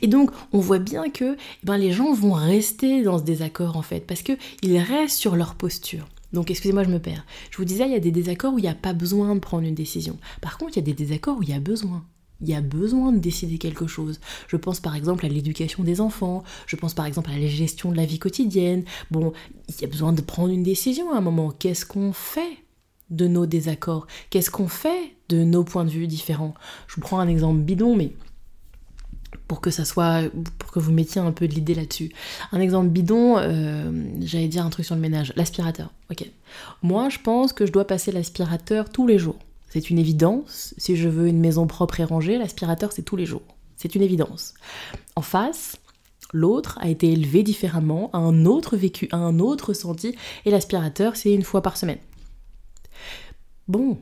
Et 0.02 0.06
donc, 0.06 0.30
on 0.52 0.60
voit 0.60 0.78
bien 0.78 1.10
que 1.10 1.34
eh 1.34 1.66
ben, 1.66 1.78
les 1.78 1.92
gens 1.92 2.12
vont 2.12 2.32
rester 2.32 3.02
dans 3.02 3.18
ce 3.18 3.22
désaccord 3.22 3.76
en 3.76 3.82
fait, 3.82 4.06
parce 4.06 4.22
qu'ils 4.22 4.78
restent 4.78 5.18
sur 5.18 5.36
leur 5.36 5.54
posture. 5.54 6.06
Donc, 6.32 6.50
excusez-moi, 6.50 6.84
je 6.84 6.90
me 6.90 6.98
perds. 6.98 7.24
Je 7.50 7.58
vous 7.58 7.64
disais, 7.64 7.84
il 7.84 7.92
y 7.92 7.96
a 7.96 8.00
des 8.00 8.10
désaccords 8.10 8.54
où 8.54 8.58
il 8.58 8.62
n'y 8.62 8.68
a 8.68 8.74
pas 8.74 8.94
besoin 8.94 9.34
de 9.34 9.40
prendre 9.40 9.66
une 9.66 9.74
décision. 9.74 10.18
Par 10.40 10.58
contre, 10.58 10.72
il 10.72 10.76
y 10.76 10.82
a 10.82 10.86
des 10.86 10.94
désaccords 10.94 11.38
où 11.38 11.42
il 11.42 11.50
y 11.50 11.54
a 11.54 11.60
besoin. 11.60 12.04
Il 12.40 12.48
y 12.48 12.54
a 12.54 12.60
besoin 12.60 13.12
de 13.12 13.18
décider 13.18 13.58
quelque 13.58 13.86
chose. 13.86 14.18
Je 14.48 14.56
pense 14.56 14.80
par 14.80 14.96
exemple 14.96 15.24
à 15.24 15.28
l'éducation 15.28 15.84
des 15.84 16.00
enfants, 16.00 16.42
je 16.66 16.74
pense 16.74 16.92
par 16.92 17.06
exemple 17.06 17.30
à 17.30 17.38
la 17.38 17.46
gestion 17.46 17.92
de 17.92 17.96
la 17.96 18.04
vie 18.04 18.18
quotidienne. 18.18 18.84
Bon, 19.12 19.32
il 19.68 19.80
y 19.80 19.84
a 19.84 19.88
besoin 19.88 20.12
de 20.12 20.22
prendre 20.22 20.52
une 20.52 20.64
décision 20.64 21.12
à 21.12 21.18
un 21.18 21.20
moment. 21.20 21.52
Qu'est-ce 21.56 21.86
qu'on 21.86 22.12
fait 22.12 22.58
de 23.12 23.28
nos 23.28 23.46
désaccords? 23.46 24.06
Qu'est-ce 24.30 24.50
qu'on 24.50 24.68
fait 24.68 25.14
de 25.28 25.44
nos 25.44 25.62
points 25.62 25.84
de 25.84 25.90
vue 25.90 26.08
différents? 26.08 26.54
Je 26.88 26.96
vous 26.96 27.00
prends 27.00 27.20
un 27.20 27.28
exemple 27.28 27.60
bidon, 27.60 27.94
mais 27.94 28.12
pour 29.46 29.60
que 29.60 29.70
ça 29.70 29.84
soit, 29.84 30.22
pour 30.58 30.70
que 30.72 30.78
vous 30.78 30.92
mettiez 30.92 31.20
un 31.20 31.32
peu 31.32 31.46
de 31.46 31.54
l'idée 31.54 31.74
là-dessus. 31.74 32.10
Un 32.52 32.60
exemple 32.60 32.88
bidon, 32.88 33.36
euh, 33.38 33.92
j'allais 34.20 34.48
dire 34.48 34.64
un 34.64 34.70
truc 34.70 34.84
sur 34.84 34.94
le 34.94 35.00
ménage, 35.00 35.32
l'aspirateur. 35.36 35.92
Ok. 36.10 36.28
Moi, 36.82 37.08
je 37.08 37.18
pense 37.18 37.52
que 37.52 37.66
je 37.66 37.72
dois 37.72 37.86
passer 37.86 38.12
l'aspirateur 38.12 38.90
tous 38.90 39.06
les 39.06 39.18
jours. 39.18 39.38
C'est 39.68 39.90
une 39.90 39.98
évidence. 39.98 40.74
Si 40.76 40.96
je 40.96 41.08
veux 41.08 41.28
une 41.28 41.40
maison 41.40 41.66
propre 41.66 42.00
et 42.00 42.04
rangée, 42.04 42.38
l'aspirateur 42.38 42.92
c'est 42.92 43.02
tous 43.02 43.16
les 43.16 43.26
jours. 43.26 43.42
C'est 43.76 43.94
une 43.94 44.02
évidence. 44.02 44.54
En 45.16 45.22
face, 45.22 45.76
l'autre 46.32 46.78
a 46.80 46.88
été 46.88 47.10
élevé 47.10 47.42
différemment, 47.42 48.10
a 48.12 48.18
un 48.18 48.44
autre 48.44 48.76
vécu, 48.76 49.08
a 49.12 49.16
un 49.16 49.38
autre 49.38 49.70
ressenti, 49.70 50.14
et 50.44 50.50
l'aspirateur 50.50 51.16
c'est 51.16 51.32
une 51.32 51.42
fois 51.42 51.62
par 51.62 51.76
semaine. 51.76 51.98
Bon, 53.68 53.98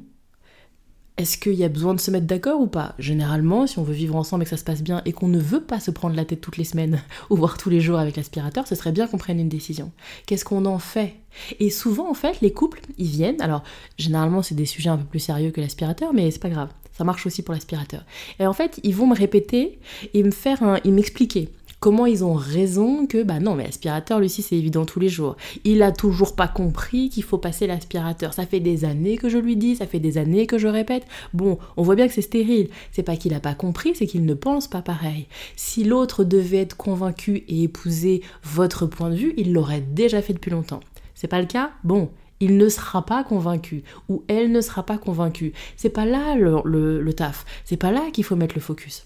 est-ce 1.21 1.37
qu'il 1.37 1.53
y 1.53 1.65
a 1.65 1.69
besoin 1.69 1.93
de 1.93 2.01
se 2.01 2.11
mettre 2.11 2.27
d'accord 2.27 2.63
ou 2.63 2.67
pas? 2.67 2.95
Généralement, 2.99 3.67
si 3.67 3.79
on 3.79 3.83
veut 3.83 3.93
vivre 3.93 4.17
ensemble 4.17 4.43
et 4.43 4.47
que 4.47 4.51
ça 4.51 4.57
se 4.57 4.65
passe 4.65 4.83
bien 4.83 5.03
et 5.05 5.13
qu'on 5.13 5.29
ne 5.29 5.39
veut 5.39 5.61
pas 5.61 5.79
se 5.79 5.91
prendre 5.91 6.17
la 6.17 6.25
tête 6.25 6.41
toutes 6.41 6.57
les 6.57 6.65
semaines 6.65 7.03
ou 7.31 7.37
voir 7.37 7.59
tous 7.59 7.69
les 7.69 7.83
jours 7.83 7.99
avec 7.99 8.17
l'aspirateur, 8.17 8.67
ce 8.67 8.75
serait 8.75 8.91
bien 8.91 9.07
qu'on 9.07 9.19
prenne 9.19 9.39
une 9.39 9.51
décision. 9.51 9.93
Qu'est-ce 10.25 10.47
qu'on 10.47 10.65
en 10.65 10.79
fait? 10.79 11.17
Et 11.59 11.69
souvent, 11.69 12.11
en 12.11 12.15
fait, 12.15 12.41
les 12.41 12.55
couples, 12.55 12.81
ils 12.97 13.07
viennent. 13.07 13.41
Alors, 13.43 13.63
généralement, 13.99 14.43
c'est 14.43 14.55
des 14.55 14.65
sujets 14.65 14.89
un 14.89 14.97
peu 14.97 15.05
plus 15.05 15.19
sérieux 15.19 15.51
que 15.51 15.61
l'aspirateur, 15.61 16.15
mais 16.15 16.31
c'est 16.31 16.41
pas 16.41 16.49
grave. 16.49 16.71
Ça 16.93 17.05
marche 17.05 17.27
aussi 17.27 17.43
pour 17.43 17.53
l'aspirateur. 17.53 18.07
Et 18.39 18.47
en 18.47 18.55
fait, 18.55 18.81
ils 18.83 18.95
vont 18.95 19.07
me 19.07 19.15
répéter 19.15 19.79
et 20.15 20.23
me 20.23 20.31
faire 20.31 20.81
m'expliquer 20.87 21.51
comment 21.81 22.07
ils 22.07 22.23
ont 22.23 22.35
raison 22.35 23.07
que, 23.07 23.23
bah 23.23 23.41
non, 23.41 23.55
mais 23.55 23.65
l'aspirateur, 23.65 24.21
Lucie, 24.21 24.43
c'est 24.43 24.57
évident 24.57 24.85
tous 24.85 25.01
les 25.01 25.09
jours. 25.09 25.37
Il 25.65 25.83
a 25.83 25.91
toujours 25.91 26.37
pas 26.37 26.47
compris 26.47 27.09
qu'il 27.09 27.23
faut 27.23 27.39
passer 27.39 27.67
l'aspirateur. 27.67 28.35
Ça 28.35 28.47
fait 28.47 28.61
des 28.61 28.85
années 28.85 29.17
que 29.17 29.29
je 29.29 29.39
lui 29.39 29.57
dis, 29.57 29.77
ça 29.77 29.87
fait 29.87 29.99
des 29.99 30.19
années 30.19 30.47
que 30.47 30.59
je 30.59 30.69
répète. 30.69 31.07
Bon, 31.33 31.59
on 31.77 31.83
voit 31.83 31.97
bien 31.97 32.07
que 32.07 32.15
c'est 32.15 32.23
stérile. 32.23 32.69
C'est 32.93 33.03
pas 33.03 33.17
qu'il 33.17 33.35
a 33.35 33.41
pas 33.41 33.55
compris, 33.55 33.95
c'est 33.95 34.07
qu'il 34.07 34.25
ne 34.27 34.35
pense 34.35 34.69
pas 34.69 34.83
pareil. 34.83 35.27
Si 35.57 35.83
l'autre 35.83 36.23
devait 36.23 36.59
être 36.59 36.77
convaincu 36.77 37.45
et 37.49 37.63
épouser 37.65 38.23
votre 38.45 38.87
point 38.87 39.11
de 39.11 39.17
vue, 39.17 39.35
il 39.37 39.53
l'aurait 39.53 39.81
déjà 39.81 40.21
fait 40.23 40.35
depuis 40.35 40.51
longtemps. 40.51 40.81
C'est 41.15 41.29
pas 41.29 41.41
le 41.41 41.47
cas? 41.47 41.71
Bon, 41.83 42.11
il 42.41 42.57
ne 42.57 42.69
sera 42.69 43.05
pas 43.05 43.25
convaincu 43.25 43.85
ou 44.09 44.23
elle 44.29 44.53
ne 44.53 44.61
sera 44.61 44.85
pas 44.85 44.99
convaincue. 44.99 45.53
C'est 45.77 45.91
pas 45.91 46.05
là 46.05 46.35
le, 46.37 47.01
le 47.01 47.13
taf. 47.13 47.45
C'est 47.65 47.77
pas 47.77 47.91
là 47.91 48.11
qu'il 48.13 48.25
faut 48.25 48.37
mettre 48.37 48.55
le 48.55 48.61
focus. 48.61 49.05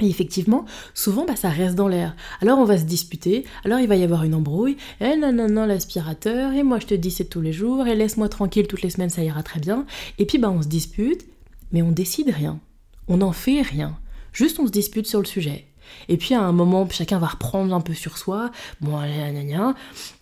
Et 0.00 0.08
effectivement, 0.08 0.64
souvent, 0.94 1.24
bah, 1.24 1.36
ça 1.36 1.48
reste 1.48 1.74
dans 1.74 1.88
l'air. 1.88 2.14
Alors 2.40 2.58
on 2.58 2.64
va 2.64 2.78
se 2.78 2.84
disputer, 2.84 3.44
alors 3.64 3.80
il 3.80 3.88
va 3.88 3.96
y 3.96 4.04
avoir 4.04 4.24
une 4.24 4.34
embrouille, 4.34 4.76
et 5.00 5.16
non, 5.16 5.32
non, 5.32 5.48
non, 5.48 5.66
l'aspirateur, 5.66 6.52
et 6.52 6.62
moi 6.62 6.78
je 6.78 6.86
te 6.86 6.94
dis 6.94 7.10
c'est 7.10 7.24
tous 7.24 7.40
les 7.40 7.52
jours, 7.52 7.86
et 7.86 7.96
laisse-moi 7.96 8.28
tranquille 8.28 8.66
toutes 8.66 8.82
les 8.82 8.90
semaines, 8.90 9.10
ça 9.10 9.24
ira 9.24 9.42
très 9.42 9.60
bien. 9.60 9.86
Et 10.18 10.26
puis 10.26 10.38
bah 10.38 10.50
on 10.50 10.62
se 10.62 10.68
dispute, 10.68 11.26
mais 11.72 11.82
on 11.82 11.90
décide 11.90 12.30
rien. 12.30 12.60
On 13.08 13.18
n'en 13.18 13.32
fait 13.32 13.62
rien. 13.62 13.98
Juste 14.32 14.60
on 14.60 14.66
se 14.66 14.72
dispute 14.72 15.06
sur 15.06 15.20
le 15.20 15.26
sujet. 15.26 15.67
Et 16.08 16.16
puis 16.16 16.34
à 16.34 16.42
un 16.42 16.52
moment, 16.52 16.88
chacun 16.90 17.18
va 17.18 17.26
reprendre 17.26 17.74
un 17.74 17.80
peu 17.80 17.94
sur 17.94 18.18
soi. 18.18 18.50
Bon, 18.80 18.98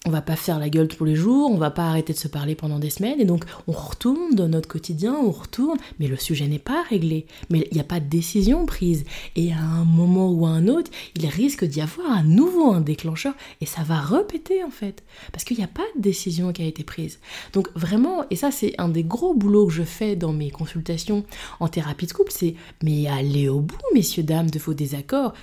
on 0.06 0.10
va 0.10 0.22
pas 0.22 0.36
faire 0.36 0.58
la 0.58 0.68
gueule 0.68 0.88
tous 0.88 1.04
les 1.04 1.16
jours, 1.16 1.50
on 1.50 1.56
va 1.56 1.70
pas 1.70 1.88
arrêter 1.88 2.12
de 2.12 2.18
se 2.18 2.28
parler 2.28 2.54
pendant 2.54 2.78
des 2.78 2.90
semaines. 2.90 3.20
Et 3.20 3.24
donc 3.24 3.44
on 3.66 3.72
retourne 3.72 4.34
dans 4.34 4.48
notre 4.48 4.68
quotidien, 4.68 5.14
on 5.14 5.30
retourne, 5.30 5.78
mais 5.98 6.06
le 6.06 6.16
sujet 6.16 6.46
n'est 6.46 6.58
pas 6.58 6.82
réglé. 6.88 7.26
Mais 7.50 7.66
il 7.70 7.74
n'y 7.74 7.80
a 7.80 7.84
pas 7.84 8.00
de 8.00 8.08
décision 8.08 8.66
prise. 8.66 9.04
Et 9.34 9.52
à 9.52 9.60
un 9.60 9.84
moment 9.84 10.30
ou 10.30 10.46
à 10.46 10.50
un 10.50 10.68
autre, 10.68 10.90
il 11.14 11.26
risque 11.26 11.64
d'y 11.64 11.80
avoir 11.80 12.18
à 12.18 12.22
nouveau 12.22 12.72
un 12.72 12.80
déclencheur 12.80 13.34
et 13.60 13.66
ça 13.66 13.82
va 13.82 14.00
répéter 14.00 14.64
en 14.64 14.70
fait. 14.70 15.02
Parce 15.32 15.44
qu'il 15.44 15.56
n'y 15.56 15.64
a 15.64 15.68
pas 15.68 15.82
de 15.96 16.02
décision 16.02 16.52
qui 16.52 16.62
a 16.62 16.66
été 16.66 16.84
prise. 16.84 17.18
Donc 17.52 17.68
vraiment, 17.74 18.24
et 18.30 18.36
ça 18.36 18.50
c'est 18.50 18.74
un 18.78 18.88
des 18.88 19.04
gros 19.04 19.34
boulots 19.34 19.66
que 19.66 19.72
je 19.72 19.82
fais 19.82 20.16
dans 20.16 20.32
mes 20.32 20.50
consultations 20.50 21.24
en 21.60 21.68
thérapie 21.68 22.06
de 22.06 22.12
couple, 22.12 22.32
c'est 22.32 22.54
mais 22.82 23.06
allez 23.06 23.48
au 23.48 23.60
bout, 23.60 23.76
messieurs, 23.94 24.22
dames, 24.22 24.50
de 24.50 24.58
vos 24.58 24.74
désaccords. 24.74 25.34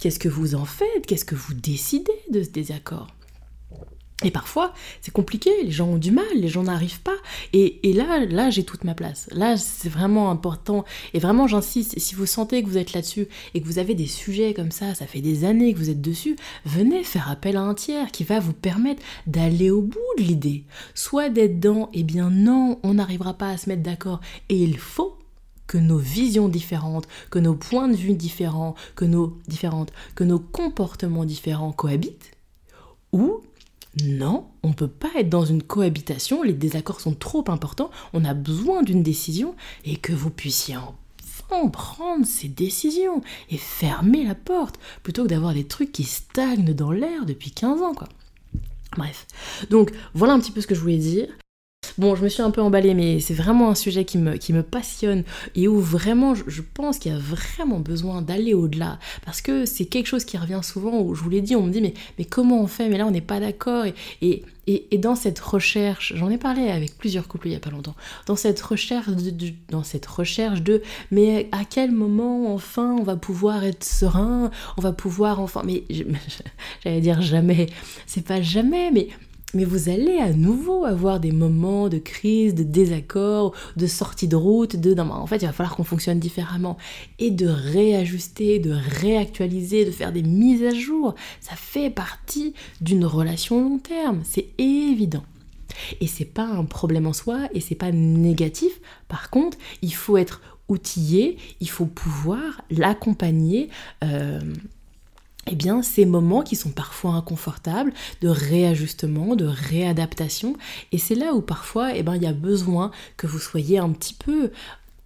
Qu'est-ce 0.00 0.18
que 0.18 0.30
vous 0.30 0.54
en 0.54 0.64
faites? 0.64 1.04
Qu'est-ce 1.06 1.26
que 1.26 1.34
vous 1.34 1.52
décidez 1.52 2.10
de 2.30 2.42
ce 2.42 2.48
désaccord? 2.48 3.08
Et 4.22 4.30
parfois, 4.30 4.72
c'est 5.02 5.12
compliqué, 5.12 5.50
les 5.62 5.70
gens 5.70 5.88
ont 5.88 5.98
du 5.98 6.10
mal, 6.10 6.24
les 6.34 6.48
gens 6.48 6.62
n'arrivent 6.62 7.00
pas. 7.00 7.16
Et, 7.52 7.80
là, 7.92 8.24
là, 8.24 8.48
j'ai 8.48 8.64
toute 8.64 8.84
ma 8.84 8.94
place. 8.94 9.28
Là, 9.30 9.58
c'est 9.58 9.90
vraiment 9.90 10.30
important. 10.30 10.86
Et 11.12 11.18
vraiment, 11.18 11.46
j'insiste, 11.46 11.98
si 11.98 12.14
vous 12.14 12.24
sentez 12.24 12.62
que 12.62 12.68
vous 12.68 12.78
êtes 12.78 12.94
là-dessus 12.94 13.28
et 13.52 13.60
que 13.60 13.66
vous 13.66 13.78
avez 13.78 13.94
des 13.94 14.06
sujets 14.06 14.54
comme 14.54 14.70
ça, 14.70 14.94
ça 14.94 15.06
fait 15.06 15.20
des 15.20 15.44
années 15.44 15.72
que 15.74 15.78
vous 15.78 15.90
êtes 15.90 16.02
dessus, 16.02 16.36
venez 16.64 17.04
faire 17.04 17.30
appel 17.30 17.56
à 17.56 17.62
un 17.62 17.74
tiers 17.74 18.10
qui 18.10 18.24
va 18.24 18.40
vous 18.40 18.54
permettre 18.54 19.02
d'aller 19.26 19.70
au 19.70 19.82
bout 19.82 19.98
de 20.16 20.22
l'idée. 20.22 20.64
Soit 20.94 21.28
d'être 21.28 21.60
dans, 21.60 21.90
eh 21.92 22.04
bien 22.04 22.30
non, 22.30 22.78
on 22.82 22.94
n'arrivera 22.94 23.34
pas 23.34 23.50
à 23.50 23.56
se 23.58 23.68
mettre 23.68 23.82
d'accord. 23.82 24.20
Et 24.48 24.56
il 24.56 24.78
faut 24.78 25.19
que 25.70 25.78
nos 25.78 25.98
visions 25.98 26.48
différentes, 26.48 27.06
que 27.30 27.38
nos 27.38 27.54
points 27.54 27.86
de 27.86 27.94
vue 27.94 28.14
différents, 28.14 28.74
que 28.96 29.04
nos 29.04 30.38
comportements 30.40 31.24
différents 31.24 31.70
cohabitent, 31.70 32.32
ou 33.12 33.40
non, 34.02 34.48
on 34.64 34.70
ne 34.70 34.74
peut 34.74 34.88
pas 34.88 35.12
être 35.16 35.28
dans 35.28 35.44
une 35.44 35.62
cohabitation, 35.62 36.42
les 36.42 36.54
désaccords 36.54 37.00
sont 37.00 37.14
trop 37.14 37.44
importants, 37.46 37.92
on 38.12 38.24
a 38.24 38.34
besoin 38.34 38.82
d'une 38.82 39.04
décision 39.04 39.54
et 39.84 39.94
que 39.94 40.12
vous 40.12 40.30
puissiez 40.30 40.76
enfin 40.76 41.68
prendre 41.68 42.26
ces 42.26 42.48
décisions 42.48 43.22
et 43.48 43.56
fermer 43.56 44.24
la 44.24 44.34
porte 44.34 44.80
plutôt 45.04 45.22
que 45.22 45.28
d'avoir 45.28 45.54
des 45.54 45.68
trucs 45.68 45.92
qui 45.92 46.02
stagnent 46.02 46.74
dans 46.74 46.90
l'air 46.90 47.26
depuis 47.26 47.52
15 47.52 47.80
ans 47.82 47.94
quoi. 47.94 48.08
Bref, 48.96 49.28
donc 49.70 49.92
voilà 50.14 50.32
un 50.32 50.40
petit 50.40 50.50
peu 50.50 50.60
ce 50.62 50.66
que 50.66 50.74
je 50.74 50.80
voulais 50.80 50.98
dire. 50.98 51.28
Bon, 52.00 52.14
je 52.14 52.24
me 52.24 52.30
suis 52.30 52.40
un 52.40 52.50
peu 52.50 52.62
emballée, 52.62 52.94
mais 52.94 53.20
c'est 53.20 53.34
vraiment 53.34 53.68
un 53.68 53.74
sujet 53.74 54.06
qui 54.06 54.16
me, 54.16 54.62
passionne 54.62 55.22
et 55.54 55.68
où 55.68 55.78
vraiment, 55.80 56.34
je, 56.34 56.62
pense 56.62 56.98
qu'il 56.98 57.12
y 57.12 57.14
a 57.14 57.18
vraiment 57.18 57.78
besoin 57.78 58.22
d'aller 58.22 58.54
au-delà. 58.54 58.98
Parce 59.26 59.42
que 59.42 59.66
c'est 59.66 59.84
quelque 59.84 60.06
chose 60.06 60.24
qui 60.24 60.38
revient 60.38 60.60
souvent, 60.62 61.02
où 61.02 61.14
je 61.14 61.22
vous 61.22 61.28
l'ai 61.28 61.42
dit, 61.42 61.56
on 61.56 61.62
me 61.62 61.70
dit, 61.70 61.82
mais, 62.18 62.24
comment 62.24 62.62
on 62.62 62.66
fait? 62.66 62.88
Mais 62.88 62.96
là, 62.96 63.06
on 63.06 63.10
n'est 63.10 63.20
pas 63.20 63.38
d'accord. 63.38 63.84
Et, 63.84 63.94
et, 64.66 64.86
et, 64.90 64.96
dans 64.96 65.14
cette 65.14 65.38
recherche, 65.40 66.14
j'en 66.16 66.30
ai 66.30 66.38
parlé 66.38 66.70
avec 66.70 66.96
plusieurs 66.96 67.28
couples 67.28 67.48
il 67.48 67.50
n'y 67.50 67.56
a 67.56 67.60
pas 67.60 67.70
longtemps, 67.70 67.96
dans 68.24 68.36
cette 68.36 68.62
recherche 68.62 69.08
de, 69.08 69.52
dans 69.68 69.82
cette 69.82 70.06
recherche 70.06 70.62
de, 70.62 70.80
mais 71.10 71.50
à 71.52 71.66
quel 71.68 71.90
moment 71.92 72.54
enfin 72.54 72.96
on 72.98 73.02
va 73.02 73.16
pouvoir 73.16 73.64
être 73.64 73.84
serein, 73.84 74.50
on 74.78 74.80
va 74.80 74.92
pouvoir 74.92 75.40
enfin, 75.40 75.62
mais 75.66 75.84
j'allais 76.84 77.00
dire 77.00 77.20
jamais, 77.20 77.66
c'est 78.06 78.24
pas 78.24 78.40
jamais, 78.40 78.90
mais 78.90 79.08
mais 79.54 79.64
vous 79.64 79.88
allez 79.88 80.18
à 80.18 80.32
nouveau 80.32 80.84
avoir 80.84 81.20
des 81.20 81.32
moments 81.32 81.88
de 81.88 81.98
crise, 81.98 82.54
de 82.54 82.62
désaccord, 82.62 83.54
de 83.76 83.86
sortie 83.86 84.28
de 84.28 84.36
route, 84.36 84.76
de 84.76 84.94
non, 84.94 85.10
en 85.10 85.26
fait 85.26 85.36
il 85.36 85.46
va 85.46 85.52
falloir 85.52 85.76
qu'on 85.76 85.84
fonctionne 85.84 86.18
différemment 86.18 86.76
et 87.18 87.30
de 87.30 87.46
réajuster, 87.46 88.58
de 88.58 88.72
réactualiser, 88.72 89.84
de 89.84 89.90
faire 89.90 90.12
des 90.12 90.22
mises 90.22 90.64
à 90.64 90.74
jour. 90.74 91.14
Ça 91.40 91.56
fait 91.56 91.90
partie 91.90 92.54
d'une 92.80 93.04
relation 93.04 93.62
long 93.62 93.78
terme, 93.78 94.20
c'est 94.24 94.48
évident. 94.58 95.24
Et 96.00 96.06
c'est 96.06 96.24
pas 96.24 96.46
un 96.46 96.64
problème 96.64 97.06
en 97.06 97.12
soi 97.12 97.48
et 97.54 97.60
c'est 97.60 97.74
pas 97.74 97.92
négatif. 97.92 98.80
Par 99.08 99.30
contre, 99.30 99.56
il 99.82 99.94
faut 99.94 100.16
être 100.16 100.40
outillé, 100.68 101.36
il 101.60 101.68
faut 101.68 101.86
pouvoir 101.86 102.62
l'accompagner. 102.70 103.68
Euh, 104.04 104.40
eh 105.46 105.54
bien, 105.56 105.82
ces 105.82 106.04
moments 106.04 106.42
qui 106.42 106.56
sont 106.56 106.70
parfois 106.70 107.12
inconfortables, 107.12 107.92
de 108.20 108.28
réajustement, 108.28 109.36
de 109.36 109.46
réadaptation, 109.46 110.56
et 110.92 110.98
c'est 110.98 111.14
là 111.14 111.32
où 111.34 111.40
parfois, 111.40 111.94
eh 111.96 112.02
ben, 112.02 112.16
il 112.16 112.22
y 112.22 112.26
a 112.26 112.32
besoin 112.32 112.90
que 113.16 113.26
vous 113.26 113.38
soyez 113.38 113.78
un 113.78 113.90
petit 113.90 114.14
peu 114.14 114.50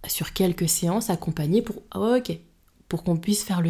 sur 0.07 0.33
quelques 0.33 0.69
séances 0.69 1.09
accompagné 1.09 1.61
pour, 1.61 1.77
ok, 1.95 2.37
pour 2.87 3.03
qu'on 3.03 3.17
puisse 3.17 3.43
faire 3.43 3.61
le, 3.61 3.69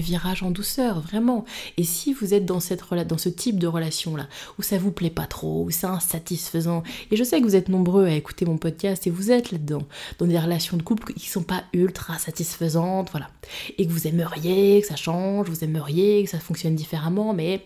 virage 0.00 0.42
en 0.42 0.50
douceur, 0.50 1.00
vraiment. 1.00 1.44
Et 1.76 1.84
si 1.84 2.12
vous 2.12 2.34
êtes 2.34 2.44
dans, 2.44 2.60
cette, 2.60 2.82
dans 3.06 3.18
ce 3.18 3.28
type 3.28 3.58
de 3.58 3.66
relation-là, 3.66 4.26
où 4.58 4.62
ça 4.62 4.78
vous 4.78 4.90
plaît 4.90 5.10
pas 5.10 5.26
trop, 5.26 5.64
où 5.64 5.70
c'est 5.70 5.86
insatisfaisant, 5.86 6.82
et 7.10 7.16
je 7.16 7.24
sais 7.24 7.40
que 7.40 7.46
vous 7.46 7.56
êtes 7.56 7.68
nombreux 7.68 8.06
à 8.06 8.12
écouter 8.12 8.44
mon 8.44 8.58
podcast 8.58 9.06
et 9.06 9.10
vous 9.10 9.30
êtes 9.30 9.52
là-dedans, 9.52 9.82
dans 10.18 10.26
des 10.26 10.38
relations 10.38 10.76
de 10.76 10.82
couple 10.82 11.12
qui 11.12 11.28
sont 11.28 11.42
pas 11.42 11.64
ultra 11.72 12.18
satisfaisantes, 12.18 13.10
voilà, 13.12 13.30
et 13.78 13.86
que 13.86 13.92
vous 13.92 14.06
aimeriez 14.06 14.80
que 14.80 14.88
ça 14.88 14.96
change, 14.96 15.48
vous 15.48 15.62
aimeriez 15.62 16.24
que 16.24 16.30
ça 16.30 16.40
fonctionne 16.40 16.74
différemment, 16.74 17.34
mais 17.34 17.64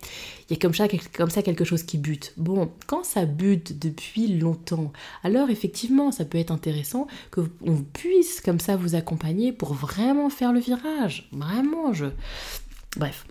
il 0.51 0.55
y 0.55 0.57
a 0.57 0.61
comme 0.61 0.75
ça, 1.31 1.43
quelque 1.43 1.65
chose 1.65 1.85
qui 1.85 1.97
bute. 1.97 2.33
Bon, 2.37 2.73
quand 2.89 3.05
ça 3.05 3.25
bute 3.25 3.79
depuis 3.79 4.27
longtemps, 4.27 4.93
alors 5.23 5.49
effectivement, 5.49 6.11
ça 6.11 6.25
peut 6.25 6.39
être 6.39 6.51
intéressant 6.51 7.07
que 7.31 7.43
on 7.65 7.77
puisse 7.77 8.41
comme 8.41 8.59
ça 8.59 8.75
vous 8.75 8.97
accompagner 8.97 9.53
pour 9.53 9.75
vraiment 9.75 10.29
faire 10.29 10.53
le 10.53 10.59
virage. 10.59 11.29
Vraiment, 11.33 11.93
je... 11.93 12.07
Bref. 12.97 13.27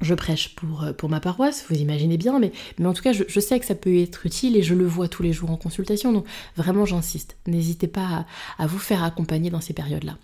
Je 0.00 0.12
prêche 0.12 0.56
pour, 0.56 0.82
euh, 0.82 0.92
pour 0.92 1.08
ma 1.08 1.20
paroisse, 1.20 1.64
vous 1.70 1.76
imaginez 1.76 2.18
bien, 2.18 2.40
mais, 2.40 2.52
en 2.84 2.92
tout 2.92 3.02
cas, 3.02 3.12
je, 3.12 3.40
sais 3.40 3.60
que 3.60 3.64
ça 3.64 3.76
peut 3.76 3.96
être 3.96 4.26
utile 4.26 4.56
et 4.56 4.62
je 4.62 4.74
le 4.74 4.84
vois 4.84 5.06
tous 5.06 5.22
les 5.22 5.32
jours 5.32 5.52
en 5.52 5.56
consultation, 5.56 6.12
donc 6.12 6.26
vraiment 6.56 6.84
j'insiste. 6.84 7.36
N'hésitez 7.46 7.86
pas 7.86 8.26
à, 8.58 8.64
à 8.64 8.66
vous 8.66 8.80
faire 8.80 9.04
accompagner 9.04 9.50
dans 9.50 9.60
ces 9.60 9.72
périodes-là. 9.72 10.18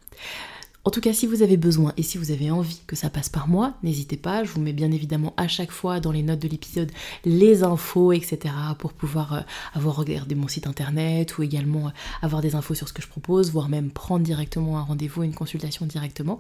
En 0.83 0.91
tout 0.91 1.03
cas, 1.03 1.13
si 1.13 1.27
vous 1.27 1.43
avez 1.43 1.59
besoin 1.59 1.93
et 1.99 2.03
si 2.03 2.17
vous 2.17 2.31
avez 2.31 2.51
envie 2.51 2.81
que 2.87 2.97
ça 2.97 3.11
passe 3.11 3.29
par 3.29 3.49
moi, 3.49 3.75
n'hésitez 3.83 4.17
pas, 4.17 4.45
je 4.45 4.51
vous 4.51 4.63
mets 4.63 4.73
bien 4.73 4.91
évidemment 4.91 5.35
à 5.37 5.47
chaque 5.47 5.73
fois 5.73 6.01
dans 6.01 6.11
les 6.11 6.23
notes 6.23 6.39
de 6.39 6.49
l'épisode 6.49 6.91
les 7.27 7.63
infos, 7.65 8.13
etc. 8.13 8.55
pour 8.79 8.95
pouvoir 8.95 9.35
euh, 9.35 9.41
avoir 9.75 9.97
regardé 9.97 10.35
mon 10.35 10.49
site 10.49 10.67
internet 10.67 11.37
ou 11.37 11.43
également 11.43 11.89
euh, 11.89 11.91
avoir 12.23 12.41
des 12.41 12.55
infos 12.55 12.75
sur 12.75 12.89
ce 12.89 12.95
que 12.95 13.03
je 13.03 13.09
propose, 13.09 13.51
voire 13.51 13.69
même 13.69 13.91
prendre 13.91 14.25
directement 14.25 14.79
un 14.79 14.83
rendez-vous, 14.83 15.23
une 15.23 15.35
consultation 15.35 15.85
directement. 15.85 16.39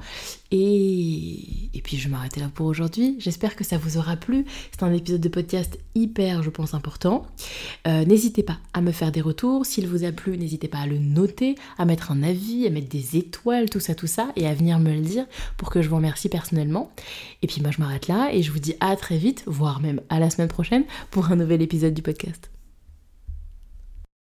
Et, 0.50 1.68
puis 1.85 1.98
je 1.98 2.05
vais 2.05 2.11
m'arrêter 2.11 2.40
là 2.40 2.50
pour 2.55 2.64
aujourd'hui. 2.64 3.16
J'espère 3.18 3.57
que 3.57 3.64
ça 3.64 3.76
vous 3.76 3.98
aura 3.98 4.16
plu. 4.16 4.46
C'est 4.72 4.83
un 4.83 4.92
épisode 4.92 5.20
de 5.20 5.29
podcast 5.29 5.79
hyper, 5.94 6.42
je 6.42 6.50
pense, 6.50 6.72
important. 6.72 7.26
Euh, 7.87 8.07
n'hésitez 8.07 8.42
pas 8.42 8.59
à 8.72 8.81
me 8.81 8.92
faire 8.92 9.12
des 9.12 9.20
retours. 9.20 9.66
S'il 9.66 9.87
vous 9.87 10.05
a 10.05 10.12
plu, 10.12 10.38
n'hésitez 10.38 10.68
pas 10.68 10.79
à 10.79 10.87
le 10.87 10.98
noter, 10.98 11.57
à 11.76 11.85
mettre 11.85 12.11
un 12.11 12.22
avis, 12.22 12.66
à 12.66 12.70
mettre 12.70 12.88
des 12.88 13.18
étoiles, 13.18 13.68
tout 13.68 13.81
ça, 13.81 13.94
tout 13.94 14.07
ça 14.07 14.29
et 14.36 14.46
à 14.46 14.54
venir 14.54 14.78
me 14.78 14.92
le 14.92 15.00
dire 15.00 15.26
pour 15.56 15.70
que 15.70 15.82
je 15.82 15.88
vous 15.88 15.96
remercie 15.96 16.28
personnellement. 16.28 16.90
Et 17.42 17.46
puis 17.46 17.60
moi 17.60 17.70
je 17.70 17.80
m'arrête 17.80 18.08
là 18.08 18.30
et 18.32 18.42
je 18.42 18.52
vous 18.52 18.58
dis 18.58 18.74
à 18.80 18.96
très 18.96 19.16
vite, 19.16 19.44
voire 19.46 19.80
même 19.80 20.00
à 20.08 20.18
la 20.18 20.30
semaine 20.30 20.48
prochaine 20.48 20.84
pour 21.10 21.30
un 21.30 21.36
nouvel 21.36 21.62
épisode 21.62 21.94
du 21.94 22.02
podcast. 22.02 22.49